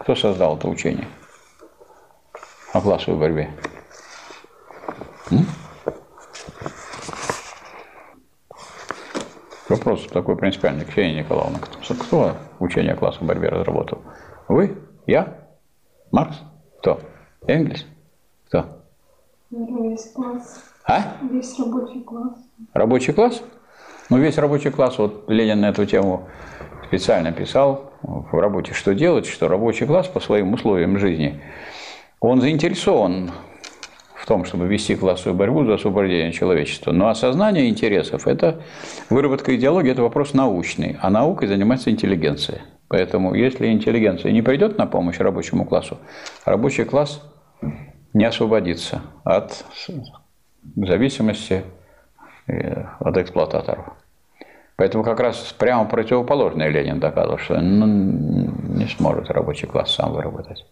[0.00, 1.06] Кто создал это учение
[2.72, 3.50] о классовой борьбе?
[5.30, 5.44] М?
[9.68, 10.84] Вопрос такой принципиальный.
[10.84, 14.02] Ксения Николаевна, кто, кто учение о классовой борьбе разработал?
[14.50, 14.76] Вы?
[15.06, 15.38] Я?
[16.10, 16.36] Маркс?
[16.80, 16.98] Кто?
[17.46, 17.86] Энгельс?
[18.48, 18.82] Кто?
[19.52, 20.64] Весь класс.
[20.84, 21.18] А?
[21.30, 22.34] Весь рабочий класс.
[22.74, 23.44] Рабочий класс?
[24.10, 26.28] Ну, весь рабочий класс, вот Ленин на эту тему
[26.84, 31.40] специально писал в работе «Что делать?», что рабочий класс по своим условиям жизни,
[32.18, 33.30] он заинтересован
[34.16, 36.90] в том, чтобы вести классовую борьбу за освобождение человечества.
[36.90, 38.62] Но осознание интересов– это
[39.10, 42.62] выработка идеологии, это вопрос научный, а наукой занимается интеллигенция.
[42.90, 45.98] Поэтому если интеллигенция не придет на помощь рабочему классу,
[46.44, 47.22] рабочий класс
[48.12, 49.64] не освободится от
[50.74, 51.62] зависимости
[52.48, 53.92] э, от эксплуататоров.
[54.74, 57.86] Поэтому как раз прямо противоположное Ленин доказывал, что ну,
[58.74, 60.66] не сможет рабочий класс сам выработать.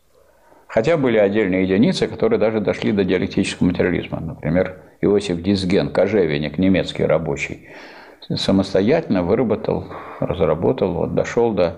[0.67, 4.19] Хотя были отдельные единицы, которые даже дошли до диалектического материализма.
[4.19, 7.69] Например, Иосиф Дисген, кожевенник, немецкий рабочий,
[8.29, 9.87] самостоятельно выработал,
[10.19, 11.77] разработал, вот, дошел до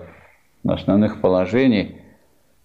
[0.67, 2.01] основных положений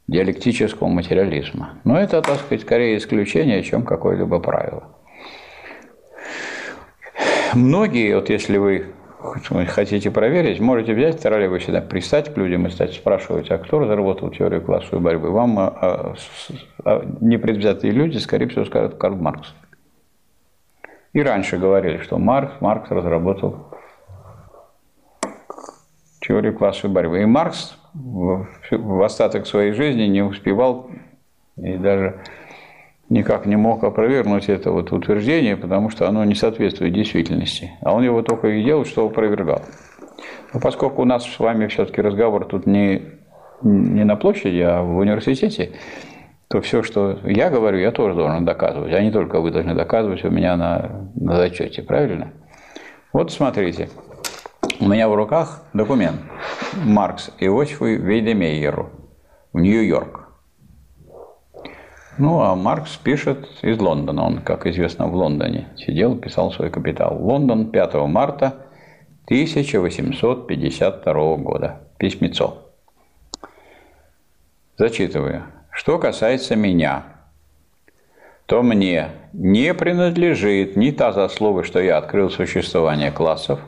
[0.08, 1.80] диалектического материализма.
[1.84, 4.84] Но это, так сказать, скорее исключение, чем какое-либо правило.
[7.54, 8.86] Многие, вот если вы
[9.66, 14.62] хотите проверить, можете взять троллейбусе, пристать к людям и стать спрашивать, а кто разработал теорию
[14.62, 15.30] классовой борьбы.
[15.30, 16.14] Вам а, а,
[16.84, 19.54] а, непредвзятые люди, скорее всего, скажут Карл Маркс.
[21.12, 23.68] И раньше говорили, что Маркс, Маркс разработал
[26.20, 27.22] теорию классовой борьбы.
[27.22, 30.90] И Маркс в, остаток своей жизни не успевал
[31.56, 32.20] и даже
[33.08, 37.72] никак не мог опровергнуть это вот утверждение, потому что оно не соответствует действительности.
[37.80, 39.62] А он его только и делал, что опровергал.
[40.52, 43.02] Но поскольку у нас с вами все-таки разговор тут не,
[43.62, 45.72] не на площади, а в университете,
[46.48, 50.24] то все, что я говорю, я тоже должен доказывать, а не только вы должны доказывать
[50.24, 52.32] у меня на, на зачете, правильно?
[53.12, 53.88] Вот смотрите,
[54.80, 56.20] у меня в руках документ
[56.74, 58.90] Маркс Иосифу Вейдемейеру
[59.52, 60.26] в Нью-Йорк.
[62.18, 64.24] Ну, а Маркс пишет из Лондона.
[64.24, 67.18] Он, как известно, в Лондоне сидел, писал свой капитал.
[67.18, 68.66] Лондон, 5 марта
[69.26, 71.80] 1852 года.
[71.98, 72.62] Письмецо.
[74.78, 75.42] Зачитываю.
[75.70, 77.04] Что касается меня,
[78.46, 83.60] то мне не принадлежит ни та заслуга, что я открыл существование классов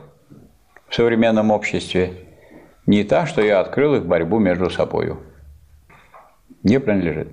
[0.89, 2.13] в современном обществе,
[2.85, 5.19] ни та, что я открыл их борьбу между собою.
[6.63, 7.29] Не принадлежит.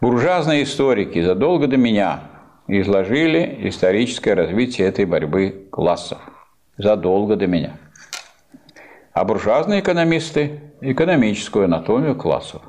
[0.00, 2.20] Буржуазные историки задолго до меня
[2.68, 6.18] изложили историческое развитие этой борьбы классов.
[6.76, 7.76] Задолго до меня.
[9.12, 12.62] А буржуазные экономисты– экономическую анатомию классов.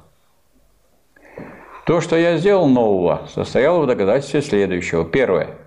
[1.86, 5.06] То, что я сделал нового, состояло в доказательстве следующего.
[5.06, 5.58] Первое,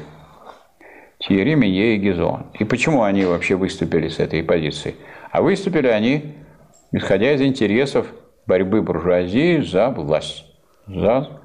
[1.20, 2.48] Тьерри, Минье и Гизо.
[2.60, 4.96] И почему они вообще выступили с этой позиции?
[5.36, 6.34] А выступили они,
[6.94, 8.08] исходя из интересов
[8.48, 10.46] борьбы буржуазии за власть,
[10.88, 11.42] за,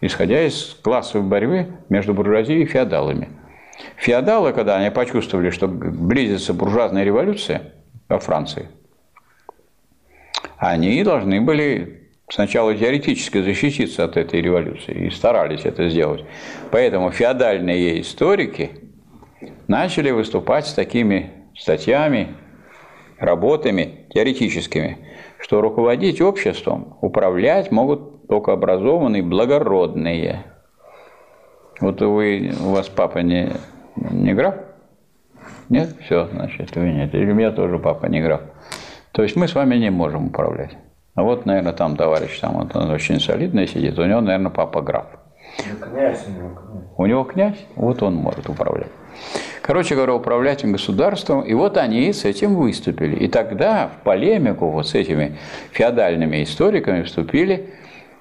[0.00, 3.28] исходя из классовой борьбы между буржуазией и феодалами.
[3.94, 7.74] Феодалы, когда они почувствовали, что близится буржуазная революция
[8.08, 8.70] во Франции,
[10.56, 16.24] они должны были сначала теоретически защититься от этой революции и старались это сделать.
[16.72, 18.72] Поэтому феодальные историки
[19.68, 22.34] начали выступать с такими статьями,
[23.18, 24.98] работами теоретическими,
[25.40, 30.44] что руководить обществом, управлять могут только образованные, благородные.
[31.80, 33.52] Вот вы, у вас папа не,
[33.96, 34.56] не граф?
[35.68, 35.94] Нет?
[36.04, 37.14] Все, значит, вы нет.
[37.14, 38.42] Или у меня тоже папа не граф.
[39.12, 40.76] То есть мы с вами не можем управлять.
[41.14, 44.82] А вот, наверное, там товарищ, там вот он очень солидный сидит, у него, наверное, папа
[44.82, 45.06] граф.
[45.80, 46.84] Князь у него князь.
[46.96, 48.90] У него князь, вот он может управлять.
[49.68, 53.16] Короче говоря, управлять государством, и вот они с этим выступили.
[53.16, 55.36] И тогда в полемику вот с этими
[55.72, 57.68] феодальными историками вступили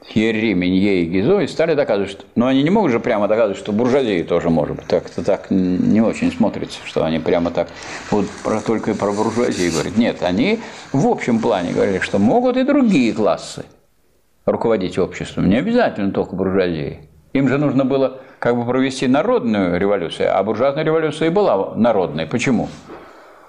[0.10, 2.26] Херри, Минье и Гизо и стали доказывать, что...
[2.36, 4.88] Но они не могут же прямо доказывать, что буржуазия тоже может быть.
[4.88, 7.70] Так-то так не очень смотрится, что они прямо так
[8.12, 9.96] вот про, только про буржуазию говорят.
[9.96, 10.60] Нет, они
[10.92, 13.64] в общем плане говорили, что могут и другие классы
[14.46, 15.48] руководить обществом.
[15.48, 17.07] Не обязательно только буржуазией.
[17.34, 22.26] Им же нужно было как бы провести народную революцию, а буржуазная революция и была народной.
[22.26, 22.70] Почему?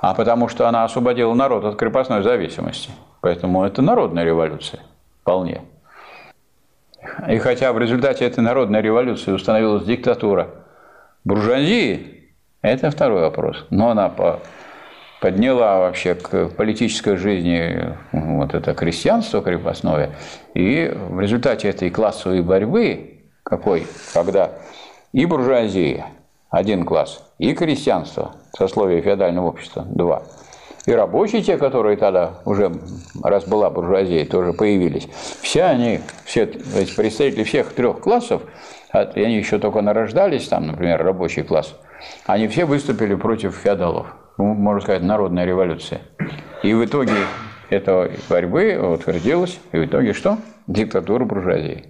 [0.01, 2.91] А потому что она освободила народ от крепостной зависимости.
[3.21, 4.81] Поэтому это народная революция.
[5.23, 5.63] Вполне.
[7.29, 10.49] И хотя в результате этой народной революции установилась диктатура
[11.25, 12.31] буржуазии,
[12.63, 13.67] это второй вопрос.
[13.71, 14.41] Но она по,
[15.21, 20.11] подняла вообще к политической жизни вот это крестьянство крепостное.
[20.55, 23.18] И в результате этой классовой борьбы,
[23.49, 24.53] какой, когда?
[25.13, 26.07] И буржуазия,
[26.51, 30.23] один класс, и крестьянство, сословие феодального общества, два–
[30.89, 32.73] и рабочие, те, которые тогда уже,
[33.23, 35.07] раз была буржуазия, тоже появились,
[35.43, 38.41] все они, все эти представители всех трех классов,
[38.91, 41.79] они еще только нарождались, там, например, рабочий класс,
[42.25, 44.07] они все выступили против феодалов.
[44.39, 46.01] Ну, можно сказать, народная революция.
[46.63, 47.13] И в итоге
[47.69, 50.39] этой борьбы утвердилась, и в итоге что?
[50.69, 51.85] Диктатура буржуазии.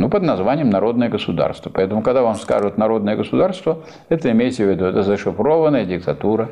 [0.00, 1.68] Ну, под названием народное государство.
[1.68, 6.48] Поэтому, когда вам скажут народное государство, это имейте в виду, это зашифрованная диктатура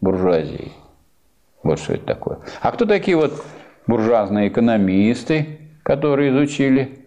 [0.00, 0.72] буржуазии.
[1.62, 2.38] Вот что это такое.
[2.62, 3.44] А кто такие вот
[3.86, 7.06] буржуазные экономисты, которые изучили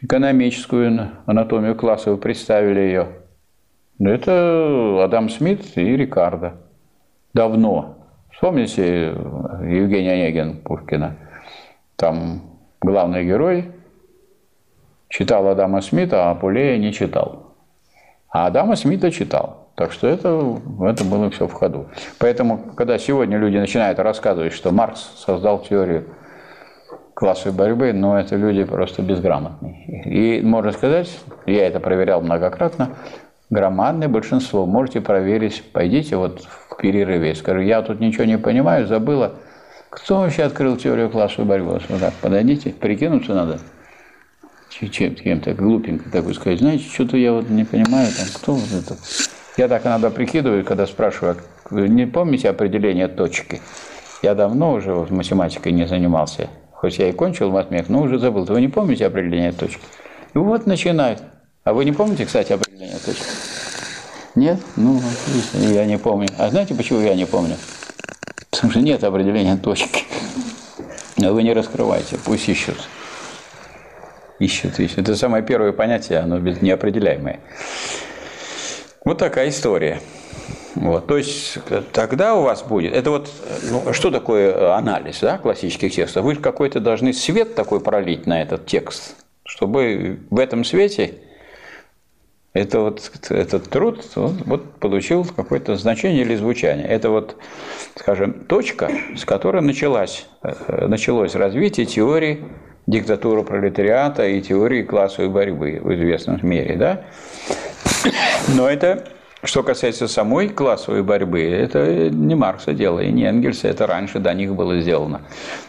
[0.00, 3.06] экономическую анатомию класса, вы представили ее?
[4.00, 6.54] Ну, это Адам Смит и Рикардо.
[7.34, 7.98] Давно.
[8.32, 9.14] Вспомните
[9.62, 11.14] Евгений Онегин Пушкина.
[11.94, 12.42] Там
[12.80, 13.77] главный герой
[15.08, 17.54] читал Адама Смита, а Апулея не читал.
[18.30, 19.68] А Адама Смита читал.
[19.74, 21.88] Так что это, это было все в ходу.
[22.18, 26.04] Поэтому, когда сегодня люди начинают рассказывать, что Маркс создал теорию
[27.14, 30.04] классовой борьбы, но ну, это люди просто безграмотные.
[30.04, 32.90] И можно сказать, я это проверял многократно,
[33.50, 39.34] громадное большинство, можете проверить, пойдите вот в перерыве, скажу, я тут ничего не понимаю, забыла,
[39.90, 41.80] кто вообще открыл теорию классовой борьбы?
[41.88, 43.58] Вот так, подойдите, прикинуться надо.
[44.70, 48.96] Кем-то глупенько такой сказать, знаете, что-то я вот не понимаю, там, кто вот это.
[49.56, 51.36] Я так иногда прикидываю, когда спрашиваю,
[51.70, 53.60] «А не помните определение точки?
[54.22, 56.48] Я давно уже вот математикой не занимался.
[56.72, 58.44] Хоть я и кончил матмех, но уже забыл.
[58.44, 59.80] Вы не помните определение точки?
[60.34, 61.22] И вот начинают.
[61.64, 63.24] А вы не помните, кстати, определение точки?
[64.36, 64.60] Нет?
[64.76, 65.00] Ну,
[65.54, 66.28] я не помню.
[66.38, 67.56] А знаете, почему я не помню?
[68.50, 70.04] Потому что нет определения точки.
[71.16, 72.76] Но вы не раскрывайте, пусть ищут.
[74.38, 75.00] Ищут, ищут.
[75.00, 77.40] Это самое первое понятие, оно неопределяемое.
[79.04, 80.00] Вот такая история.
[80.74, 81.58] Вот, то есть
[81.92, 83.28] тогда у вас будет, это вот,
[83.68, 86.24] ну, что такое анализ да, классических текстов?
[86.24, 91.14] Вы какой-то должны свет такой пролить на этот текст, чтобы в этом свете
[92.52, 96.86] это вот, этот труд вот, вот получил какое-то значение или звучание.
[96.86, 97.36] Это вот,
[97.96, 102.44] скажем, точка, с которой началась, э, началось развитие теории
[102.88, 106.76] диктатуры пролетариата и теории классовой борьбы в известном мере.
[106.76, 107.02] Да?
[108.56, 109.04] Но это,
[109.44, 114.32] что касается самой классовой борьбы, это не Маркса дело и не Энгельса, это раньше до
[114.32, 115.20] них было сделано.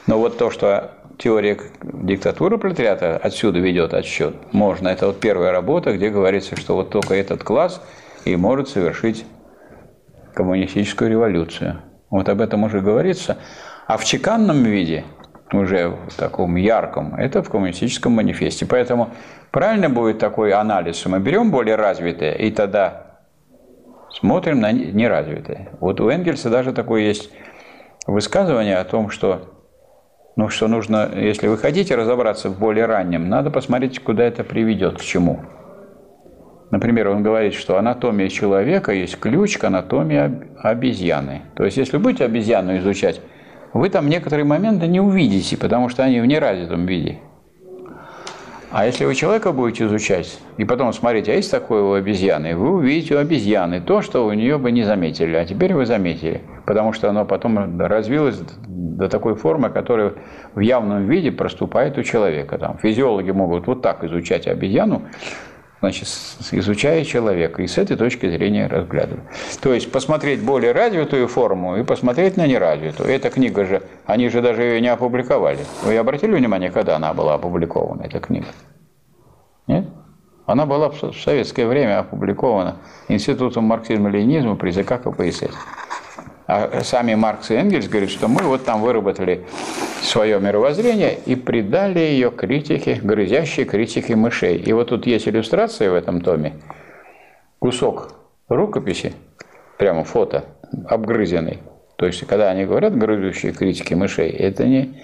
[0.07, 4.35] Но вот то, что теория диктатуры пролетариата отсюда ведет отсчет.
[4.53, 4.87] Можно.
[4.87, 7.81] Это вот первая работа, где говорится, что вот только этот класс
[8.23, 9.25] и может совершить
[10.33, 11.81] коммунистическую революцию.
[12.09, 13.37] Вот об этом уже говорится.
[13.87, 15.03] А в чеканном виде,
[15.51, 18.65] уже в таком ярком, это в коммунистическом манифесте.
[18.65, 19.09] Поэтому
[19.51, 21.05] правильно будет такой анализ.
[21.05, 23.17] Мы берем более развитое и тогда
[24.11, 25.69] смотрим на неразвитое.
[25.79, 27.31] Вот у Энгельса даже такое есть
[28.05, 29.55] высказывание о том, что
[30.35, 34.97] ну, что нужно, если вы хотите разобраться в более раннем, надо посмотреть, куда это приведет,
[34.97, 35.41] к чему.
[36.71, 41.41] Например, он говорит, что анатомия человека есть ключ к анатомии обезьяны.
[41.55, 43.19] То есть, если будете обезьяну изучать,
[43.73, 47.19] вы там некоторые моменты не увидите, потому что они в неразвитом виде.
[48.71, 52.69] А если вы человека будете изучать, и потом смотреть, а есть такое у обезьяны, вы
[52.69, 56.93] увидите у обезьяны то, что у нее бы не заметили, а теперь вы заметили, потому
[56.93, 60.13] что оно потом развилось до такой формы, которая
[60.53, 62.59] в явном виде проступает у человека.
[62.59, 65.01] Там физиологи могут вот так изучать обезьяну,
[65.79, 66.07] значит,
[66.51, 69.23] изучая человека, и с этой точки зрения разглядывать.
[69.61, 73.09] То есть посмотреть более развитую форму и посмотреть на неразвитую.
[73.09, 75.59] Эта книга же, они же даже ее не опубликовали.
[75.83, 78.47] Вы обратили внимание, когда она была опубликована, эта книга?
[79.67, 79.85] Нет?
[80.45, 82.77] Она была в советское время опубликована
[83.07, 85.55] Институтом марксизма-ленинизма при ЗК КПСС.
[86.47, 89.45] А сами Маркс и Энгельс говорят, что мы вот там выработали
[90.01, 94.57] свое мировоззрение и придали ее критике, грызящей критике мышей.
[94.57, 96.53] И вот тут есть иллюстрация в этом томе,
[97.59, 98.15] кусок
[98.47, 99.13] рукописи,
[99.77, 100.45] прямо фото,
[100.87, 101.59] обгрызенный.
[101.95, 105.01] То есть, когда они говорят грызущие критики мышей, это не,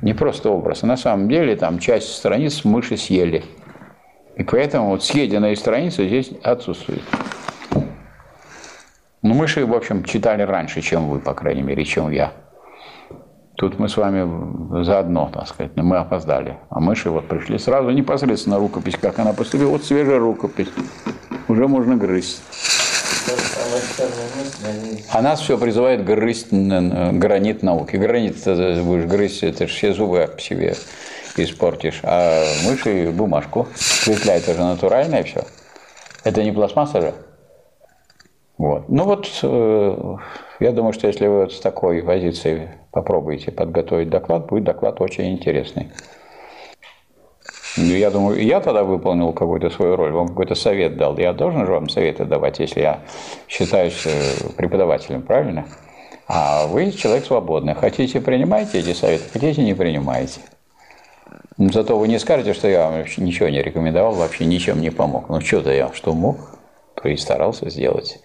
[0.00, 0.82] не просто образ.
[0.82, 3.44] На самом деле там часть страниц мыши съели.
[4.36, 7.02] И поэтому вот съеденные страницы здесь отсутствуют.
[9.20, 12.32] Ну, мыши, в общем, читали раньше, чем вы, по крайней мере, чем я.
[13.58, 16.58] Тут мы с вами заодно, так сказать, мы опоздали.
[16.70, 19.70] А мыши вот пришли сразу непосредственно рукопись, как она поступила.
[19.70, 20.68] Вот свежая рукопись.
[21.48, 22.40] Уже можно грызть.
[25.10, 27.96] А нас все призывает грызть гранит науки.
[27.96, 30.76] Гранит будешь грызть, это все зубы об себе
[31.36, 31.98] испортишь.
[32.04, 33.66] А мыши бумажку.
[34.06, 35.42] Петля это же натуральное все.
[36.22, 37.14] Это не пластмасса же.
[38.58, 38.88] Вот.
[38.88, 40.16] Ну вот, э,
[40.58, 45.92] я думаю, что если вы с такой позиции попробуете подготовить доклад, будет доклад очень интересный.
[47.76, 51.16] Ну, я думаю, я тогда выполнил какую-то свою роль, вам какой-то совет дал.
[51.16, 53.00] Я должен же вам советы давать, если я
[53.46, 55.66] считаюсь э, преподавателем, правильно?
[56.26, 57.74] А вы человек свободный.
[57.74, 60.40] Хотите, принимайте эти советы, хотите, не принимайте.
[61.56, 65.28] Зато вы не скажете, что я вам ничего не рекомендовал, вообще ничем не помог.
[65.28, 66.58] Ну, что-то я что мог,
[66.94, 68.20] то и старался сделать.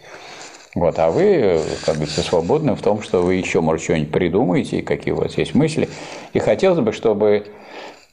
[0.76, 5.13] Вот, а вы, как бы, свободны в том, что вы еще, может, что-нибудь придумаете, какие
[5.13, 5.88] у вас есть мысли.
[6.34, 7.45] И хотелось бы, чтобы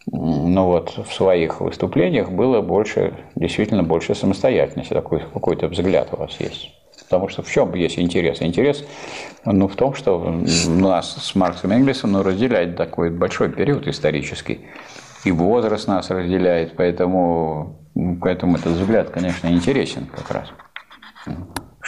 [0.07, 6.41] ну вот, в своих выступлениях было больше, действительно больше самостоятельности, такой какой-то взгляд у вас
[6.41, 6.71] есть.
[7.05, 8.43] Потому что в чем есть интерес?
[8.43, 8.85] Интерес
[9.45, 13.87] ну, в том, что у нас с Марксом и Энгельсом ну, разделяет такой большой период
[13.89, 14.61] исторический.
[15.25, 17.81] И возраст нас разделяет, поэтому
[18.21, 20.49] Поэтому этот взгляд, конечно, интересен как раз.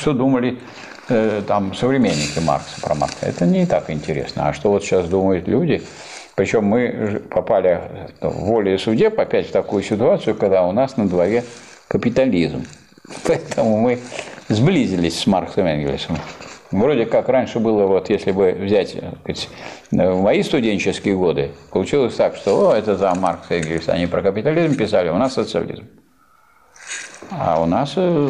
[0.03, 0.59] Что думали
[1.11, 3.25] э, там современники Маркса про Маркса?
[3.25, 4.49] Это не так интересно.
[4.49, 5.81] А что вот сейчас думают люди?
[6.35, 7.81] Причем мы попали
[8.21, 11.45] волей судеб опять в такую ситуацию, когда у нас на дворе
[11.87, 12.67] капитализм.
[13.29, 14.01] Поэтому мы
[14.49, 16.19] сблизились с Марксом и Энгельсом.
[16.73, 19.49] Вроде как раньше было, вот если бы взять сказать,
[19.93, 24.21] в мои студенческие годы, получилось так, что о, это там Маркс и Энгельс, они про
[24.21, 25.85] капитализм писали, у нас социализм.
[27.31, 28.29] А у нас э,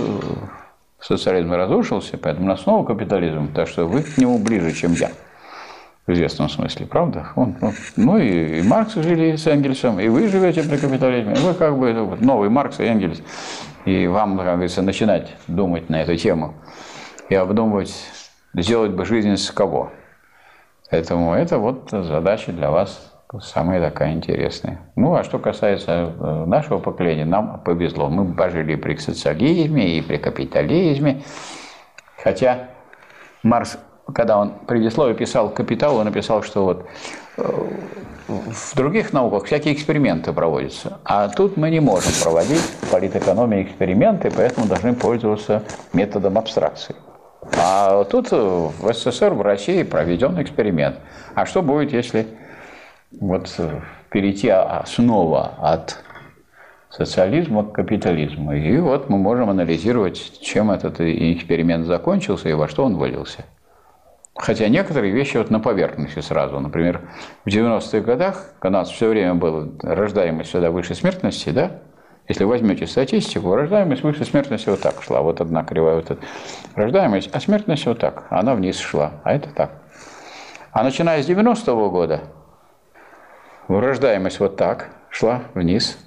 [1.02, 5.10] социализм разрушился, поэтому у нас снова капитализм, так что вы к нему ближе, чем я.
[6.06, 7.28] В известном смысле, правда?
[7.36, 11.34] Он, он, ну и, и Маркс жили с Энгельсом, и вы живете при капитализме.
[11.34, 13.22] Вы как бы новый Маркс и Энгельс.
[13.84, 16.54] И вам, как говорится, начинать думать на эту тему
[17.28, 17.94] и обдумывать
[18.54, 19.92] сделать бы жизнь с кого.
[20.90, 24.80] Поэтому это вот задача для вас самая такая интересная.
[24.96, 28.08] Ну, а что касается э, нашего поколения, нам повезло.
[28.08, 31.22] Мы пожили при социализме и при капитализме.
[32.22, 32.68] Хотя
[33.42, 33.78] Марс,
[34.14, 36.86] когда он предисловие писал «Капитал», он написал, что вот
[37.38, 37.42] э,
[38.28, 44.66] в других науках всякие эксперименты проводятся, а тут мы не можем проводить политэкономии эксперименты, поэтому
[44.66, 45.62] должны пользоваться
[45.92, 46.94] методом абстракции.
[47.58, 50.96] А тут в СССР, в России проведен эксперимент.
[51.34, 52.26] А что будет, если
[53.20, 53.48] вот
[54.10, 54.52] перейти
[54.86, 56.02] снова от
[56.90, 58.52] социализма к капитализму?
[58.52, 63.44] И вот мы можем анализировать, чем этот эксперимент закончился и во что он вылился.
[64.34, 66.58] Хотя некоторые вещи вот на поверхности сразу.
[66.58, 67.02] Например,
[67.44, 71.82] в 90-х годах, когда у нас все время была рождаемость сюда выше смертности, да,
[72.28, 75.20] если возьмете статистику, рождаемость выше смертности вот так шла.
[75.20, 76.20] Вот одна кривая вот эта
[76.74, 78.26] рождаемость, а смертность вот так.
[78.30, 79.82] Она вниз шла, а это так.
[80.70, 82.22] А начиная с 90-го года
[83.80, 85.98] рождаемость вот так шла вниз,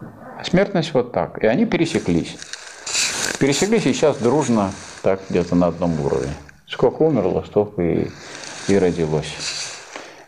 [0.00, 1.42] а смертность вот так.
[1.42, 2.36] И они пересеклись.
[3.38, 6.32] Пересеклись и сейчас дружно так где-то на одном уровне.
[6.66, 8.08] Сколько умерло, столько и,
[8.68, 9.34] и родилось.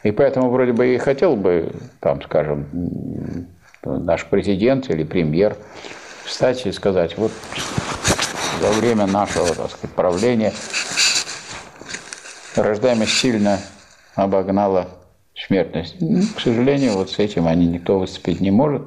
[0.02, 2.66] И поэтому вроде бы и хотел бы, там, скажем,
[3.84, 5.56] наш президент или премьер
[6.24, 7.32] встать и сказать, вот
[8.60, 10.52] за время нашего так сказать, правления
[12.56, 13.58] рождаемость сильно
[14.14, 14.88] обогнала
[15.46, 15.96] смертность.
[16.00, 18.82] Ну, к сожалению, вот с этим они никто выступить не может.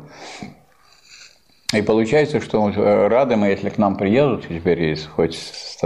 [1.73, 2.71] И получается, что
[3.07, 5.35] рады мы, если к нам приедут теперь из, хоть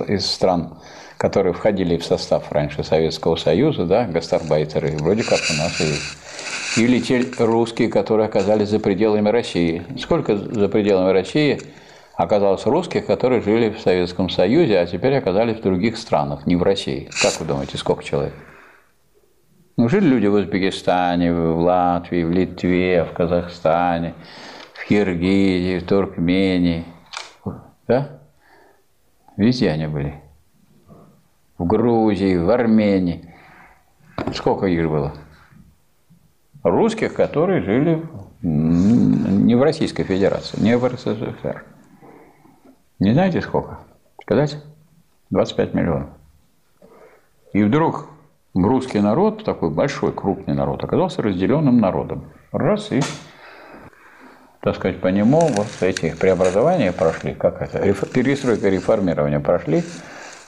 [0.07, 0.77] из стран,
[1.17, 5.93] которые входили в состав раньше Советского Союза, да, гастарбайтеры, вроде как у нас и
[6.77, 9.83] или те русские, которые оказались за пределами России.
[9.99, 11.59] Сколько за пределами России
[12.15, 16.63] оказалось русских, которые жили в Советском Союзе, а теперь оказались в других странах, не в
[16.63, 17.09] России?
[17.21, 18.33] Как вы думаете, сколько человек?
[19.79, 24.13] Ну, жили люди в Узбекистане, в Латвии, в Литве, в Казахстане,
[24.73, 26.83] в Киргизии, в Туркмении.
[27.87, 28.19] Да?
[29.37, 30.15] Везде они были.
[31.57, 33.33] В Грузии, в Армении.
[34.33, 35.13] Сколько их было?
[36.61, 38.05] русских, которые жили
[38.41, 41.63] не в Российской Федерации, не в РСФСР.
[42.99, 43.79] Не знаете сколько?
[44.23, 44.61] Сказать?
[45.29, 46.09] 25 миллионов.
[47.53, 48.09] И вдруг
[48.53, 52.25] русский народ, такой большой, крупный народ, оказался разделенным народом.
[52.51, 53.01] Раз и,
[54.61, 59.83] так сказать, по нему вот эти преобразования прошли, как это, перестройка, реформирование прошли,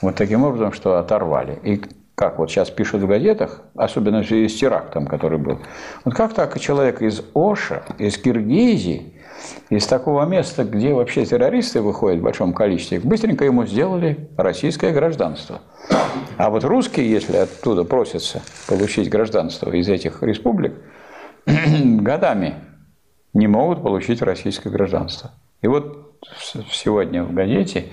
[0.00, 1.58] вот таким образом, что оторвали.
[1.62, 1.82] И
[2.14, 5.58] как вот сейчас пишут в газетах, особенно в связи с терактом, который был.
[6.04, 9.11] Вот как так человек из Оша, из Киргизии,
[9.70, 15.60] из такого места, где вообще террористы выходят в большом количестве, быстренько ему сделали российское гражданство.
[16.36, 20.74] А вот русские, если оттуда просятся получить гражданство из этих республик,
[21.46, 22.56] годами
[23.34, 25.32] не могут получить российское гражданство.
[25.62, 26.18] И вот
[26.70, 27.86] сегодня в газете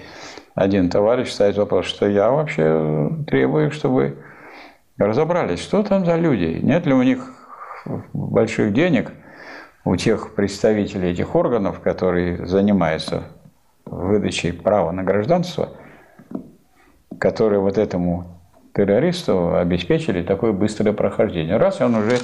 [0.56, 4.18] один товарищ ставит вопрос, что я вообще требую, чтобы
[4.98, 7.34] разобрались, что там за люди, нет ли у них
[8.14, 9.12] больших денег
[9.86, 13.24] у тех представителей этих органов, которые занимаются
[13.86, 15.70] выдачей права на гражданство,
[17.18, 18.40] которые вот этому
[18.74, 21.58] террористу обеспечили такое быстрое прохождение.
[21.58, 22.20] Раз он уже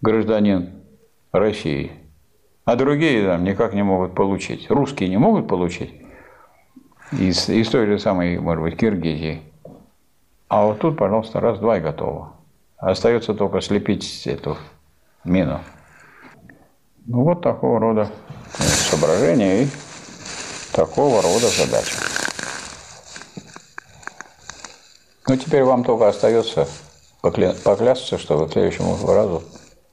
[0.00, 0.70] гражданин
[1.32, 1.92] России,
[2.64, 4.70] а другие там никак не могут получить.
[4.70, 5.92] Русские не могут получить
[7.12, 9.42] из, из той же самой, может быть, Киргизии.
[10.48, 12.32] А вот тут, пожалуйста, раз-два и готово.
[12.78, 14.56] Остается только слепить эту
[15.24, 15.60] мину.
[17.10, 18.10] Ну, вот такого рода
[18.58, 19.68] соображения и
[20.74, 21.94] такого рода задача.
[25.26, 26.68] Ну, теперь вам только остается
[27.22, 27.54] покля...
[27.64, 29.42] поклясться, что вы к следующему разу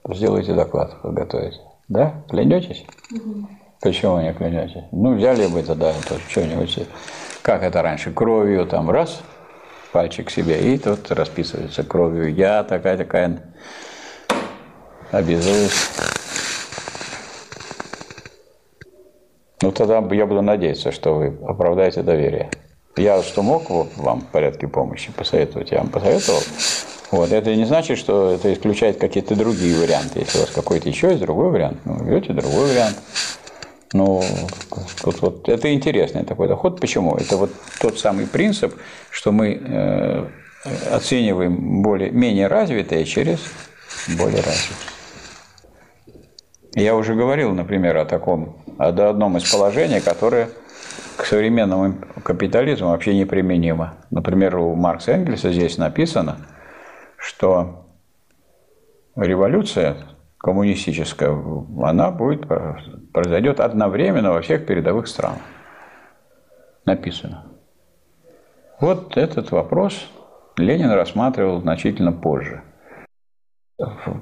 [0.09, 1.61] сделаете доклад, подготовите.
[1.87, 2.21] Да?
[2.29, 2.85] Клянетесь?
[3.13, 3.47] Угу.
[3.79, 4.89] Почему не клянете?
[4.91, 5.93] Ну, взяли бы тогда
[6.27, 6.85] что-нибудь,
[7.41, 9.21] как это раньше, кровью там раз,
[9.93, 12.35] пальчик себе, и тут расписывается кровью.
[12.35, 13.41] Я такая-такая
[15.11, 16.14] обязуюсь.
[19.61, 22.49] Ну, тогда я буду надеяться, что вы оправдаете доверие.
[22.97, 26.41] Я что мог вам в порядке помощи посоветовать, я вам посоветовал.
[27.11, 27.31] Вот.
[27.31, 30.19] Это не значит, что это исключает какие-то другие варианты.
[30.19, 32.97] Если у вас какой-то еще есть другой вариант, ну, берете другой вариант.
[33.93, 34.21] Ну,
[35.03, 36.79] вот, вот, это интересный такой доход.
[36.81, 37.15] Почему?
[37.15, 38.73] Это вот тот самый принцип,
[39.09, 40.25] что мы э,
[40.91, 43.39] оцениваем более, менее развитое через
[44.17, 44.77] более развитое.
[46.75, 50.49] Я уже говорил, например, о таком, о одном из положений, которое
[51.15, 53.93] к современному капитализму вообще неприменимо.
[54.11, 56.35] Например, у Маркса Энгельса здесь написано,
[57.15, 57.87] что
[59.15, 59.95] революция
[60.37, 61.31] коммунистическая,
[61.81, 62.45] она будет,
[63.13, 65.41] произойдет одновременно во всех передовых странах.
[66.83, 67.45] Написано.
[68.81, 70.11] Вот этот вопрос
[70.57, 72.63] Ленин рассматривал значительно позже.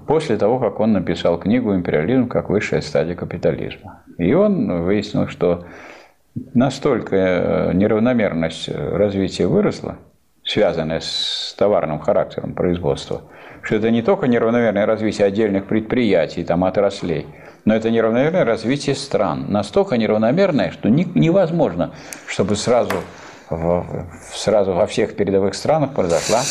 [0.08, 4.01] После того, как он написал книгу «Империализм как высшая стадия капитализма».
[4.18, 5.66] И он выяснил, что
[6.54, 9.97] настолько э, неравномерность развития выросла,
[10.43, 13.22] связанная с товарным характером производства,
[13.62, 17.28] что это не только неравномерное развитие отдельных предприятий, там, отраслей,
[17.66, 19.45] но это неравномерное развитие стран.
[19.49, 21.93] Настолько неравномерное, что невозможно,
[22.28, 22.95] чтобы сразу,
[24.34, 26.41] сразу во всех передовых странах произошла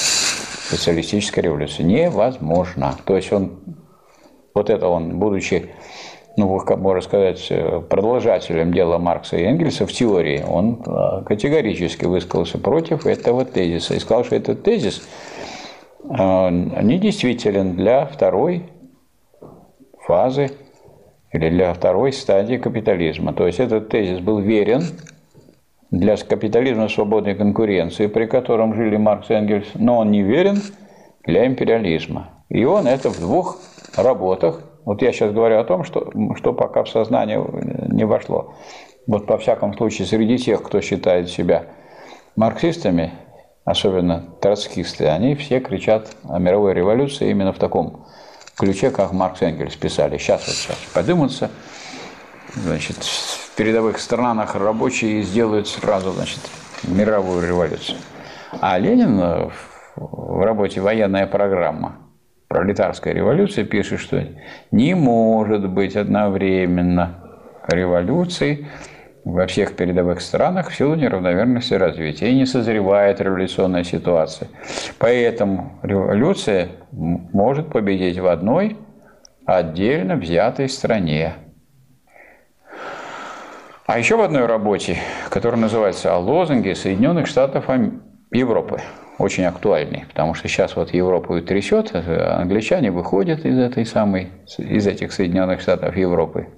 [0.77, 1.85] социалистическая революция.
[1.85, 2.97] Невозможно.
[3.05, 3.59] То есть он,
[4.55, 5.71] вот это он, будучи
[6.37, 7.53] ну, как можно сказать,
[7.91, 13.99] продолжателем дела Маркса и Энгельса в теории, он а, категорически высказался против этого тезиса и
[13.99, 15.07] сказал, что этот тезис
[16.09, 18.65] а, недействителен для второй
[20.07, 20.53] фазы
[21.33, 23.35] или для второй стадии капитализма.
[23.35, 24.85] То есть этот тезис был верен
[25.93, 30.61] для капитализма свободной конкуренции, при котором жили Маркс и Энгельс, но он не верен
[31.25, 32.45] для империализма.
[32.49, 33.59] И он это в двух
[33.97, 37.45] работах вот я сейчас говорю о том, что, что пока в сознание
[37.89, 38.55] не вошло.
[39.07, 41.67] Вот по всяком случае, среди тех, кто считает себя
[42.37, 43.13] марксистами,
[43.65, 48.07] особенно троцкисты, они все кричат о мировой революции именно в таком
[48.57, 50.19] ключе, как Маркс и Энгельс писали.
[50.19, 51.51] Сейчас вот сейчас подымутся,
[52.55, 56.41] значит, в передовых странах рабочие сделают сразу, значит,
[56.85, 57.99] мировую революцию.
[58.61, 59.51] А Ленин
[59.97, 61.97] в работе «Военная программа»
[62.49, 64.27] пролетарская революция пишет, что
[64.71, 67.19] не может быть одновременно
[67.67, 68.67] революции
[69.25, 74.49] во всех передовых странах в силу неравномерности развития и не созревает революционная ситуация.
[74.99, 78.77] Поэтому революция может победить в одной
[79.47, 81.35] отдельно взятой стране.
[83.93, 84.97] А еще в одной работе,
[85.29, 87.67] которая называется «О лозунге Соединенных Штатов
[88.31, 88.81] Европы»,
[89.19, 95.13] очень актуальный, потому что сейчас вот Европу трясет, англичане выходят из этой самой, из этих
[95.13, 96.49] Соединенных Штатов Европы,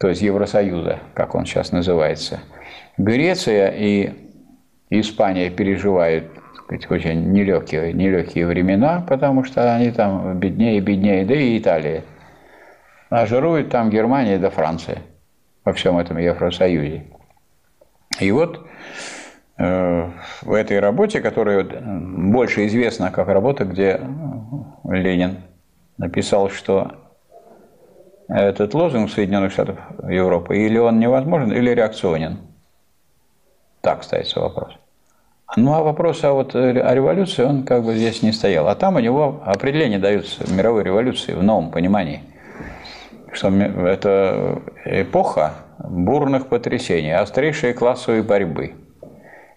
[0.00, 2.40] то есть Евросоюза, как он сейчас называется.
[2.98, 4.10] Греция и
[4.90, 6.24] Испания переживают
[6.56, 12.02] сказать, очень нелегкие, нелегкие времена, потому что они там беднее и беднее, да и Италия.
[13.08, 14.98] А жирует там Германия да Франция
[15.64, 17.04] во всем этом Евросоюзе.
[18.20, 18.66] И вот
[19.56, 20.10] Э,
[20.42, 24.00] в этой работе, которая больше известна как работа, где
[24.84, 25.42] Ленин
[25.96, 26.92] написал, что
[28.28, 32.38] этот лозунг Соединенных Штатов Европы или он невозможен, или реакционен.
[33.80, 34.72] Так ставится вопрос.
[35.56, 38.66] Ну а вопрос а вот о революции, он как бы здесь не стоял.
[38.66, 42.22] А там у него определение даются мировой революции в новом понимании,
[43.34, 48.74] что это эпоха бурных потрясений, острейшей классовой борьбы–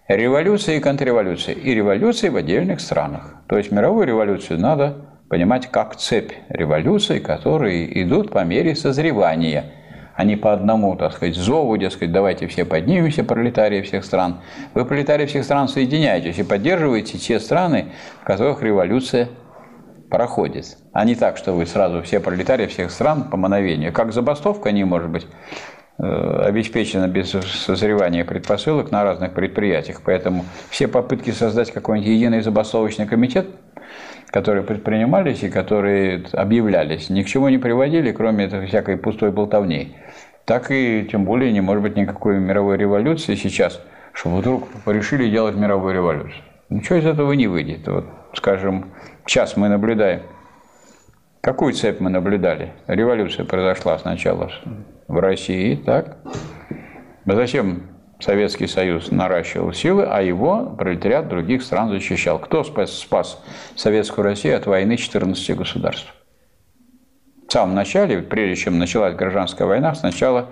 [0.08, 3.36] революции и контрреволюции, и революции в отдельных странах.
[3.46, 4.96] То есть мировую революцию надо
[5.28, 9.66] понимать как цепь революций, которые идут по мере созревания,
[10.14, 14.40] а не по одному, так сказать, зову, дескать, давайте все поднимемся, пролетарии всех стран.
[14.74, 19.28] Вы, пролетарии всех стран, соединяетесь и поддерживаете те страны, в которых революция
[20.10, 20.78] проходит.
[20.92, 23.92] А не так, что вы сразу все пролетарии всех стран по мановению.
[23.92, 25.26] Как забастовка не может быть
[26.00, 30.00] Э, обеспечено без созревания предпосылок на разных предприятиях.
[30.04, 33.48] Поэтому все попытки создать какой-нибудь единый забастовочный комитет,
[34.30, 39.96] которые предпринимались и которые объявлялись, ни к чему не приводили, кроме этой всякой пустой болтовни.
[40.44, 43.82] Так и тем более не может быть никакой мировой революции сейчас,
[44.12, 46.42] что вдруг решили делать мировую революцию.
[46.70, 47.88] Ничего из этого не выйдет.
[47.88, 48.04] Вот,
[48.34, 48.92] скажем,
[49.28, 50.22] сейчас мы наблюдаем
[51.40, 52.72] Какую цепь мы наблюдали?
[52.88, 54.50] Революция произошла сначала
[55.06, 56.16] в России, так?
[57.24, 57.82] А зачем
[58.18, 62.40] Советский Союз наращивал силы, а его пролетариат других стран защищал?
[62.40, 63.42] Кто спас, спас
[63.76, 66.12] Советскую Россию от войны 14 государств?
[67.46, 70.50] В самом начале, прежде чем началась гражданская война, сначала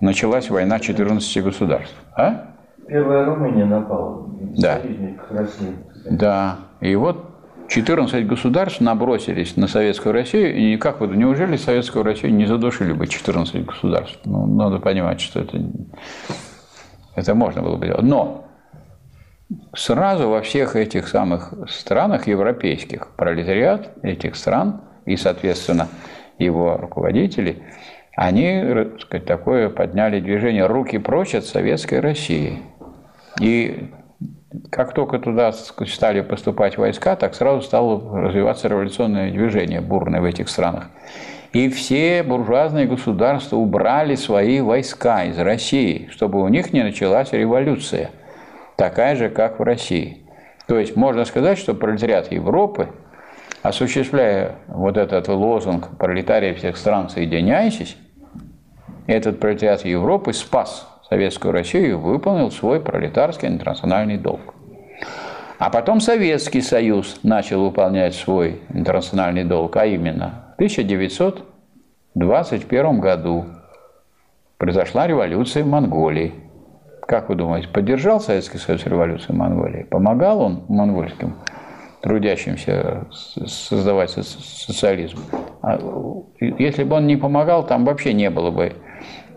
[0.00, 1.96] началась война 14 государств.
[2.14, 2.54] А?
[2.86, 4.24] Первая Румыния напала.
[4.56, 4.80] Да.
[4.80, 5.74] Союзник России.
[6.10, 6.58] Да.
[6.80, 7.27] И вот
[7.68, 13.06] 14 государств набросились на Советскую Россию, и как вы, неужели Советскую Россию не задушили бы
[13.06, 14.20] 14 государств?
[14.24, 15.62] Ну, надо понимать, что это,
[17.14, 18.02] это можно было бы делать.
[18.02, 18.46] Но
[19.74, 25.88] сразу во всех этих самых странах европейских пролетариат этих стран и, соответственно,
[26.38, 27.62] его руководители,
[28.16, 32.62] они так сказать, такое подняли движение «руки прочь от советской России».
[33.40, 33.90] И
[34.70, 40.48] как только туда стали поступать войска, так сразу стало развиваться революционное движение бурное в этих
[40.48, 40.88] странах.
[41.52, 48.10] И все буржуазные государства убрали свои войска из России, чтобы у них не началась революция,
[48.76, 50.22] такая же, как в России.
[50.66, 52.88] То есть можно сказать, что пролетариат Европы,
[53.62, 57.96] осуществляя вот этот лозунг «пролетарии всех стран, соединяйтесь»,
[59.06, 64.54] этот пролетариат Европы спас Советскую Россию выполнил свой пролетарский интернациональный долг.
[65.58, 73.46] А потом Советский Союз начал выполнять свой интернациональный долг, а именно в 1921 году
[74.58, 76.34] произошла революция в Монголии.
[77.06, 79.84] Как вы думаете, поддержал Советский Союз революцию в Монголии?
[79.84, 81.36] Помогал он монгольским
[82.02, 85.18] трудящимся создавать социализм?
[85.62, 85.78] А
[86.40, 88.74] если бы он не помогал, там вообще не было бы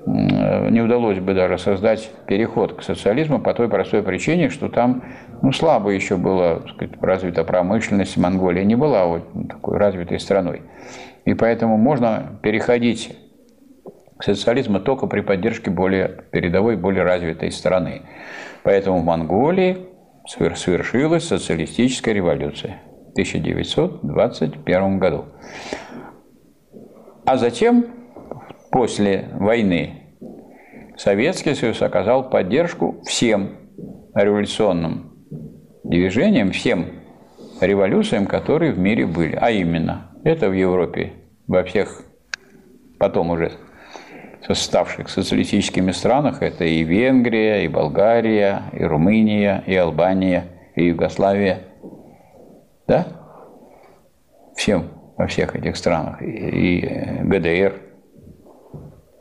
[0.05, 5.03] не удалось бы даже создать переход к социализму по той простой причине, что там
[5.41, 10.63] ну, слабо еще была сказать, развита промышленность, Монголия не была вот такой развитой страной.
[11.25, 13.15] И поэтому можно переходить
[14.17, 18.01] к социализму только при поддержке более передовой, более развитой страны.
[18.63, 19.87] Поэтому в Монголии
[20.27, 25.25] совершилась социалистическая революция в 1921 году.
[27.25, 27.85] А затем
[28.71, 30.01] после войны
[30.97, 33.57] Советский Союз оказал поддержку всем
[34.15, 35.13] революционным
[35.83, 36.85] движениям, всем
[37.59, 39.37] революциям, которые в мире были.
[39.39, 41.13] А именно, это в Европе,
[41.47, 42.03] во всех
[42.97, 43.51] потом уже
[44.49, 50.45] ставших социалистическими странах, это и Венгрия, и Болгария, и Румыния, и Албания,
[50.75, 51.59] и Югославия.
[52.87, 53.07] Да?
[54.55, 56.21] Всем во всех этих странах.
[56.21, 56.81] И
[57.23, 57.81] ГДР–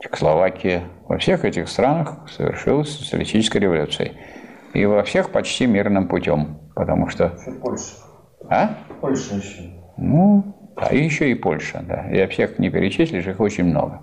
[0.01, 4.13] Чехословакия, во всех этих странах совершилась социалистическая революция.
[4.73, 7.33] И во всех почти мирным путем, потому что...
[7.39, 7.93] Еще Польша.
[8.49, 8.69] А?
[8.99, 9.69] Польша еще.
[9.97, 12.07] Ну, да, и еще и Польша, да.
[12.09, 14.01] Я всех не перечислишь, их очень много.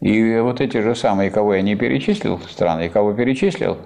[0.00, 3.78] И вот эти же самые, кого я не перечислил, страны, и кого перечислил,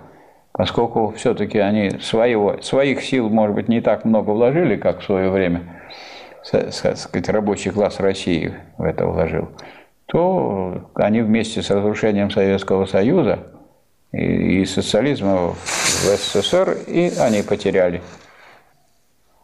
[0.52, 5.30] поскольку все-таки они своего, своих сил, может быть, не так много вложили, как в свое
[5.30, 5.82] время
[6.42, 9.50] сказать, рабочий класс России в это вложил,
[10.06, 13.46] то они вместе с разрушением Советского Союза
[14.12, 18.02] и, социализма в СССР, и они потеряли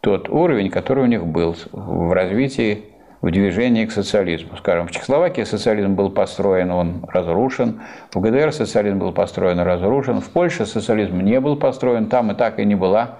[0.00, 2.84] тот уровень, который у них был в развитии,
[3.20, 4.56] в движении к социализму.
[4.58, 7.80] Скажем, в Чехословакии социализм был построен, он разрушен,
[8.14, 12.34] в ГДР социализм был построен и разрушен, в Польше социализм не был построен, там и
[12.34, 13.16] так и не была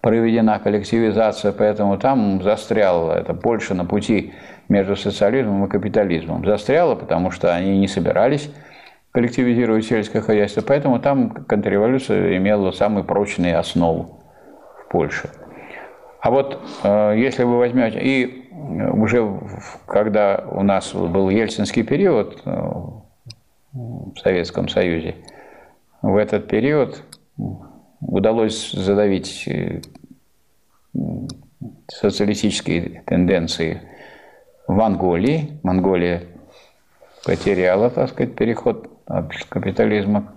[0.00, 4.32] проведена коллективизация, поэтому там застряла эта Польша на пути
[4.68, 6.44] между социализмом и капитализмом.
[6.44, 8.50] Застряла, потому что они не собирались
[9.12, 14.20] коллективизировать сельское хозяйство, поэтому там контрреволюция имела самую прочную основу
[14.78, 15.30] в Польше.
[16.20, 18.50] А вот э, если вы возьмете, и
[18.92, 19.40] уже
[19.86, 22.50] когда у нас был ельцинский период э,
[23.72, 25.14] в Советском Союзе,
[26.02, 27.02] в этот период
[28.00, 29.80] удалось задавить э,
[31.88, 33.80] социалистические тенденции
[34.66, 35.58] в Монголии.
[35.62, 36.24] Монголия
[37.24, 40.32] потеряла, так сказать, переход от капитализма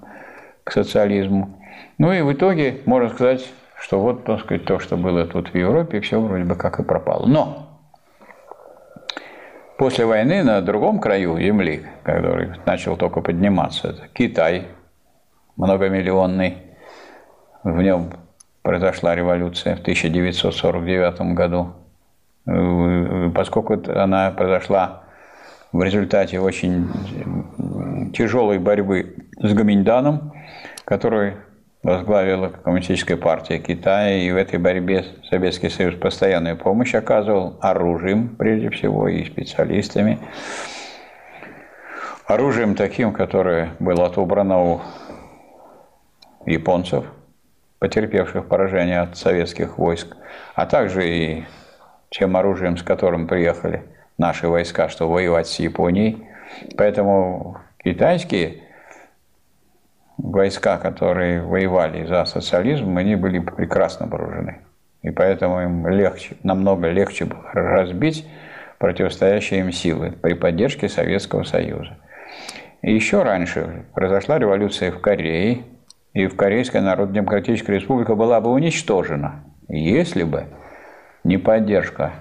[0.63, 1.59] к социализму.
[1.97, 3.45] Ну и в итоге можно сказать,
[3.79, 6.83] что вот, так сказать, то, что было тут в Европе, все вроде бы как и
[6.83, 7.25] пропало.
[7.25, 7.67] Но
[9.77, 14.67] после войны на другом краю земли, который начал только подниматься, это Китай,
[15.55, 16.57] многомиллионный,
[17.63, 18.11] в нем
[18.61, 21.73] произошла революция в 1949 году.
[22.49, 25.03] Э, поскольку она произошла
[25.71, 26.89] в результате очень
[28.13, 30.33] тяжелой борьбы с Гаминьданом,
[30.83, 31.35] который
[31.83, 38.69] возглавила Коммунистическая партия Китая, и в этой борьбе Советский Союз постоянную помощь оказывал оружием, прежде
[38.71, 40.17] всего, и специалистами.
[42.25, 44.81] Оружием таким, которое было отобрано у
[46.45, 47.05] японцев,
[47.77, 50.17] потерпевших поражение от советских войск,
[50.55, 51.45] а также и
[52.09, 53.83] тем оружием, с которым приехали
[54.17, 56.27] наши войска, чтобы воевать с Японией.
[56.77, 58.63] Поэтому китайские
[60.17, 64.59] войска, которые воевали за социализм, они были прекрасно вооружены.
[65.01, 68.27] И поэтому им легче, намного легче было разбить
[68.79, 71.97] противостоящие им силы при поддержке Советского Союза.
[72.81, 75.63] И еще раньше произошла революция в Корее,
[76.13, 80.45] и в Корейская Народно-Демократическая Республика была бы уничтожена, если бы
[81.23, 82.13] не поддержка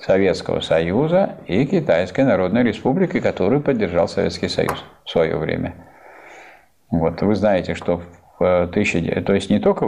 [0.00, 5.74] Советского Союза и Китайской Народной Республики, которую поддержал Советский Союз в свое время.
[6.90, 8.02] Вот вы знаете, что
[8.38, 9.86] в тысячи, то есть не только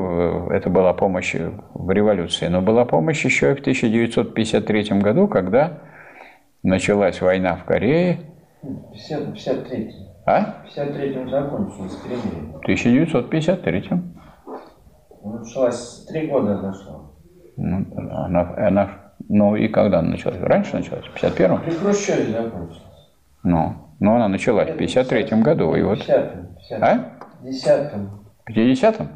[0.51, 5.81] это была помощь в революции, но была помощь еще и в 1953 году, когда
[6.63, 8.21] началась война в Корее.
[8.63, 9.95] 50, 53
[10.25, 10.65] А?
[10.65, 12.53] В 53-м закончилось перемирие.
[12.55, 13.91] В 1953
[15.25, 17.08] Началась три года дошло.
[17.59, 18.91] Ну, она, она,
[19.29, 20.41] ну и когда она началась?
[20.41, 21.05] Раньше началась?
[21.05, 21.61] В 51-м?
[21.63, 22.83] При Хрущеве закончилась.
[23.43, 25.75] Ну, но она началась в 53 году.
[25.75, 26.83] И вот, 50-м.
[26.83, 27.19] а?
[27.43, 28.11] 10-м.
[28.47, 29.09] В 50-м?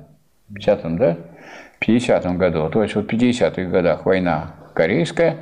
[0.53, 1.17] 50-м, да?
[1.79, 2.69] В 50-м году.
[2.69, 5.37] То есть вот в 50-х годах война корейская,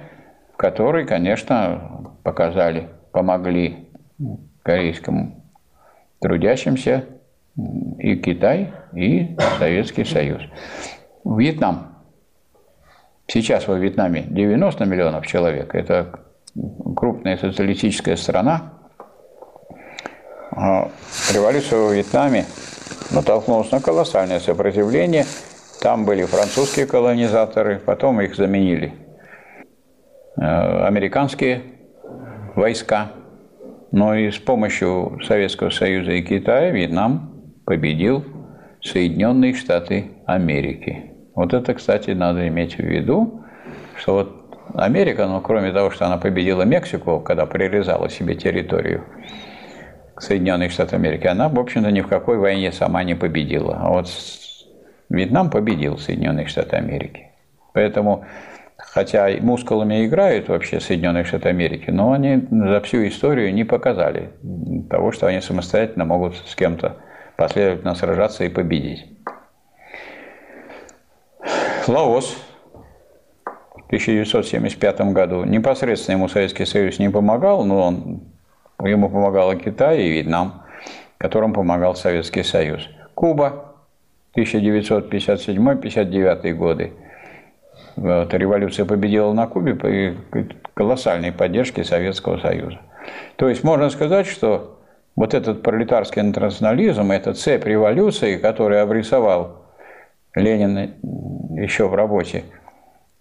[0.53, 3.89] в которой, конечно, показали, помогли
[4.63, 5.43] корейскому
[6.21, 7.07] трудящимся
[7.99, 10.43] и Китай, и Советский Союз.
[11.25, 11.90] Вьетнам.
[13.33, 15.73] Сейчас во Вьетнаме 90 миллионов человек.
[15.77, 16.19] Это
[16.97, 18.73] крупная социалистическая страна.
[20.51, 20.91] А
[21.33, 22.45] Революция во Вьетнаме
[23.13, 25.27] натолкнулась на колоссальное сопротивление.
[25.81, 28.95] Там были французские колонизаторы, потом их заменили
[30.37, 31.63] э, американские
[32.57, 33.13] войска.
[33.93, 38.25] Но и с помощью Советского Союза и Китая Вьетнам победил
[38.83, 41.10] Соединенные Штаты Америки.
[41.35, 43.45] Вот это, кстати, надо иметь в виду,
[43.97, 44.41] что вот
[44.75, 49.05] Америка, ну, кроме того, что она победила Мексику, когда прирезала себе территорию
[50.19, 53.79] Соединенных Штатов Америки, она, в общем-то, ни в какой войне сама не победила.
[53.81, 54.09] А вот
[55.09, 57.31] Вьетнам победил Соединенные Штаты Америки.
[57.73, 58.25] Поэтому
[58.77, 64.31] хотя мускулами играют вообще Соединенные Штаты Америки, но они за всю историю не показали
[64.89, 66.97] того, что они самостоятельно могут с кем-то
[67.37, 69.10] последовательно сражаться и победить.
[71.89, 72.37] Лаос
[73.45, 78.23] в 1975 году непосредственно ему Советский Союз не помогал, но он,
[78.85, 80.63] ему помогал и Китай, и Вьетнам,
[81.19, 82.89] которым помогал Советский Союз.
[83.15, 83.75] Куба
[84.37, 86.93] 1957-59 годы–
[87.97, 90.17] вот, революция победила на Кубе при
[90.75, 92.79] колоссальной поддержке Советского Союза.
[93.37, 94.79] То есть можно сказать, что
[95.17, 99.60] вот этот пролетарский интернационализм, эта цепь революции, которую обрисовал
[100.35, 100.95] Ленин
[101.57, 102.45] еще в работе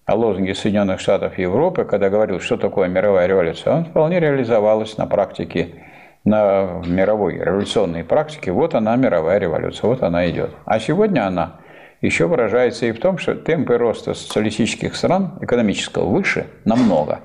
[0.05, 5.05] о лозунге Соединенных Штатов Европы, когда говорил, что такое мировая революция, он вполне реализовалась на
[5.05, 5.83] практике,
[6.23, 8.51] на мировой революционной практике.
[8.51, 10.51] Вот она, мировая революция, вот она идет.
[10.65, 11.59] А сегодня она
[12.01, 17.19] еще выражается и в том, что темпы роста социалистических стран экономического выше намного,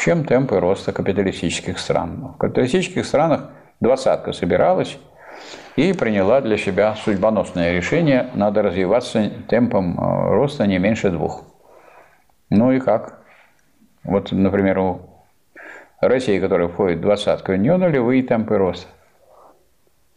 [0.00, 2.32] чем темпы роста капиталистических стран.
[2.34, 3.50] В капиталистических странах
[3.80, 4.98] двадцатка собиралась
[5.78, 11.44] и приняла для себя судьбоносное решение, надо развиваться темпом э, роста не меньше двух.
[12.50, 13.20] Ну и как?
[14.02, 15.00] Вот, например, у
[16.00, 18.88] России, которая входит в двадцатку, у нулевые темпы роста.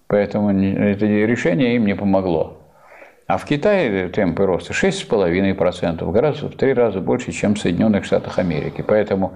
[0.08, 2.58] Поэтому это решение им не помогло.
[3.28, 8.40] А в Китае темпы роста 6,5%, гораздо в три раза больше, чем в Соединенных Штатах
[8.40, 8.84] Америки.
[8.86, 9.34] Поэтому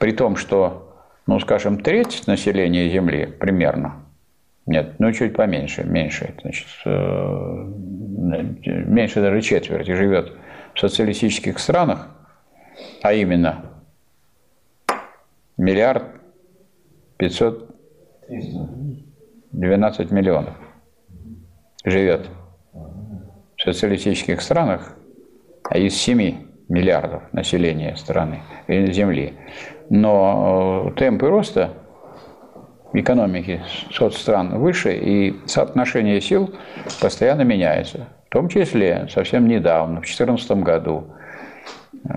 [0.00, 0.92] при том, что,
[1.28, 4.07] ну, скажем, треть населения Земли примерно,
[4.68, 6.90] нет, ну, чуть поменьше, меньше, значит, э,
[8.86, 10.34] меньше даже четверти живет
[10.74, 12.10] в социалистических странах,
[13.00, 13.64] а именно
[15.56, 16.04] миллиард
[17.16, 17.74] пятьсот
[19.52, 20.54] двенадцать миллионов
[21.86, 22.28] живет
[22.74, 24.94] в социалистических странах,
[25.64, 29.32] а из 7 миллиардов населения страны, Земли.
[29.88, 31.72] Но э, темпы роста
[32.92, 33.62] экономики
[33.92, 36.54] соцстран выше, и соотношение сил
[37.00, 38.08] постоянно меняется.
[38.26, 41.08] В том числе совсем недавно, в 2014 году,
[42.04, 42.08] э,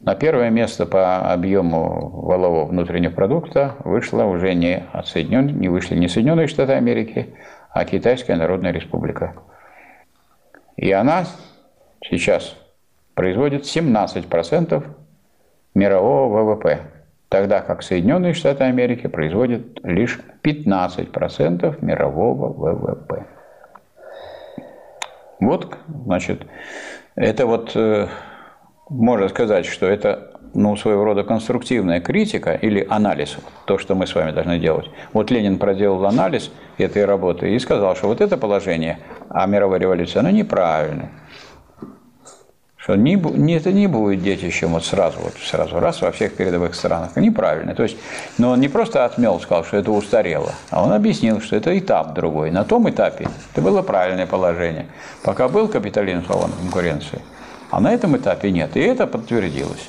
[0.00, 5.96] на первое место по объему валового внутреннего продукта вышло уже не от Соединенных, не вышли
[5.96, 7.34] не Соединенные Штаты Америки,
[7.70, 9.34] а Китайская Народная Республика.
[10.76, 11.26] И она
[12.02, 12.56] сейчас
[13.14, 14.84] производит 17%
[15.74, 16.80] мирового ВВП,
[17.28, 23.26] тогда как Соединенные Штаты Америки производят лишь 15% мирового ВВП.
[25.40, 26.46] Вот, значит,
[27.14, 28.08] это вот, э,
[28.88, 34.14] можно сказать, что это ну, своего рода конструктивная критика или анализ, то, что мы с
[34.14, 34.90] вами должны делать.
[35.12, 38.98] Вот Ленин проделал анализ этой работы и сказал, что вот это положение
[39.28, 41.10] о мировой революции, оно неправильное.
[42.88, 46.74] Что не, не, это не будет детищем вот сразу, вот сразу раз во всех передовых
[46.74, 47.16] странах.
[47.16, 47.74] Неправильно.
[47.74, 47.98] То есть,
[48.38, 52.14] но он не просто отмел, сказал, что это устарело, а он объяснил, что это этап
[52.14, 52.50] другой.
[52.50, 54.86] На том этапе это было правильное положение.
[55.22, 57.20] Пока был капитализм свободной конкуренции,
[57.70, 58.74] а на этом этапе нет.
[58.74, 59.86] И это подтвердилось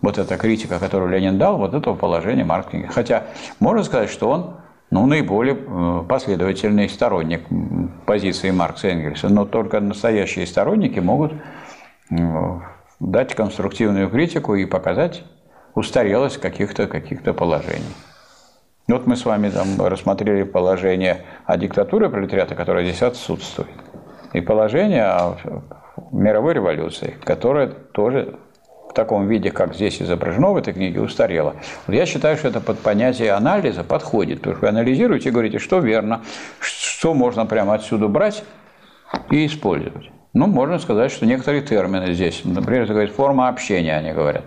[0.00, 3.24] вот эта критика, которую Ленин дал, вот этого положения Маркс Хотя
[3.58, 4.54] можно сказать, что он
[4.90, 7.42] ну, наиболее э, последовательный сторонник
[8.06, 11.32] позиции Маркса и Энгельса, но только настоящие сторонники могут
[12.10, 15.24] дать конструктивную критику и показать
[15.74, 17.94] устарелость каких-то каких положений.
[18.88, 23.68] Вот мы с вами там рассмотрели положение о диктатуре пролетариата, которое здесь отсутствует,
[24.32, 25.36] и положение о
[26.10, 28.38] мировой революции, которое тоже
[28.88, 31.56] в таком виде, как здесь изображено в этой книге, устарело.
[31.86, 34.38] Я считаю, что это под понятие анализа подходит.
[34.38, 36.22] Потому что вы анализируете и говорите, что верно,
[36.58, 38.42] что можно прямо отсюда брать
[39.30, 40.10] и использовать.
[40.34, 44.44] Ну, можно сказать, что некоторые термины здесь, например, это говорит форма общения, они говорят.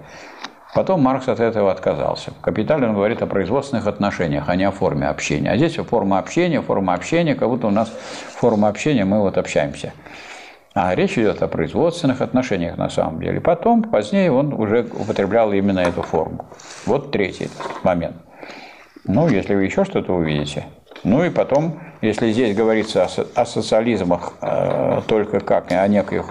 [0.74, 2.32] Потом Маркс от этого отказался.
[2.32, 5.52] В «Капитале» он говорит о производственных отношениях, а не о форме общения.
[5.52, 9.92] А здесь форма общения, форма общения, как будто у нас форма общения, мы вот общаемся.
[10.74, 13.42] А речь идет о производственных отношениях на самом деле.
[13.42, 16.46] Потом, позднее, он уже употреблял именно эту форму.
[16.86, 17.50] Вот третий
[17.84, 18.16] момент.
[19.04, 20.66] Ну, если вы еще что-то увидите.
[21.04, 26.26] Ну и потом, если здесь говорится о, о социализмах э, только как о неких,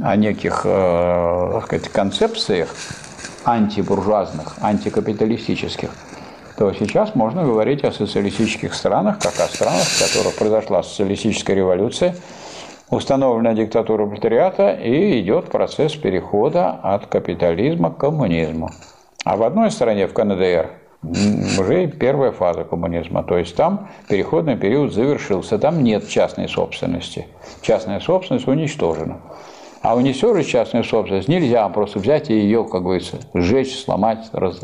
[0.00, 2.68] о неких э, сказать, концепциях
[3.44, 5.90] антибуржуазных, антикапиталистических,
[6.56, 12.14] то сейчас можно говорить о социалистических странах, как о странах, в которых произошла социалистическая революция,
[12.90, 18.70] установлена диктатура пролетариата и идет процесс перехода от капитализма к коммунизму.
[19.24, 20.70] А в одной стране, в КНДР,
[21.02, 23.22] уже первая фаза коммунизма.
[23.22, 27.26] То есть там переходный период завершился, там нет частной собственности.
[27.62, 29.20] Частная собственность уничтожена.
[29.80, 34.60] А уничтожить частную собственность нельзя просто взять и ее, как говорится, сжечь, сломать, раз,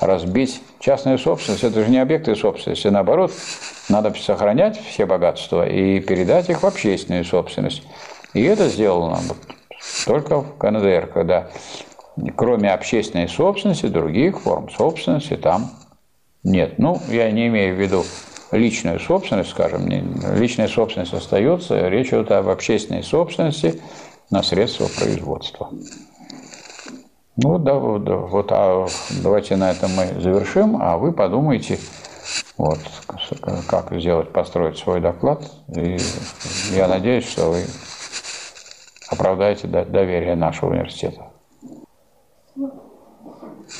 [0.00, 0.60] разбить.
[0.80, 3.32] Частная собственность– это же не объекты собственности, наоборот,
[3.88, 7.82] надо сохранять все богатства и передать их в общественную собственность.
[8.34, 9.18] И это сделано
[10.04, 11.48] только в КНДР, когда
[12.36, 15.70] кроме общественной собственности, других форм собственности там
[16.42, 16.78] нет.
[16.78, 18.04] Ну, я не имею в виду
[18.52, 19.88] личную собственность, скажем,
[20.34, 23.80] личная собственность остается, речь идет об общественной собственности
[24.30, 25.70] на средства производства.
[27.36, 28.86] Ну да, да, вот а
[29.22, 31.80] давайте на этом мы завершим, а вы подумайте,
[32.56, 32.78] вот,
[33.66, 35.42] как сделать, построить свой доклад.
[35.74, 35.98] И
[36.70, 37.64] я надеюсь, что вы
[39.08, 41.33] оправдаете доверие нашего университета.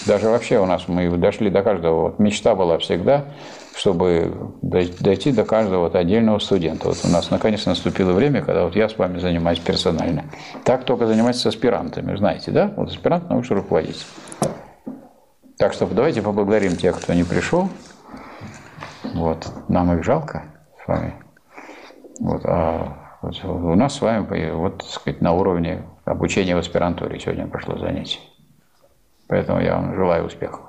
[0.07, 2.03] Даже вообще у нас мы дошли до каждого.
[2.03, 3.27] Вот мечта была всегда,
[3.77, 6.89] чтобы дойти до каждого вот отдельного студента.
[6.89, 10.25] Вот у нас наконец наступило время, когда вот я с вами занимаюсь персонально.
[10.65, 12.73] Так только заниматься с аспирантами, знаете, да?
[12.77, 14.07] Вот аспирант научный руководитель.
[15.59, 17.69] Так что давайте поблагодарим тех, кто не пришел.
[19.15, 19.47] Вот.
[19.69, 20.45] Нам их жалко
[20.83, 21.15] с вами.
[22.21, 22.45] Вот.
[22.45, 27.47] А вот у нас с вами вот, так сказать, на уровне обучения в аспирантуре сегодня
[27.47, 28.21] прошло занятие.
[29.27, 30.61] Поэтому я вам желаю успехов.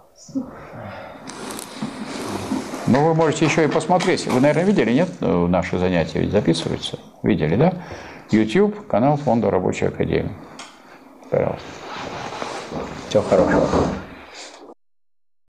[2.88, 4.28] Ну, вы можете еще и посмотреть.
[4.28, 5.10] Вы, наверное, видели, нет?
[5.20, 7.00] Наши занятия ведь записываются.
[7.24, 7.74] Видели, да?
[8.32, 10.32] YouTube, канал Фонда Рабочей Академии.
[11.30, 11.66] Пожалуйста.
[13.10, 13.68] Всего хорошего.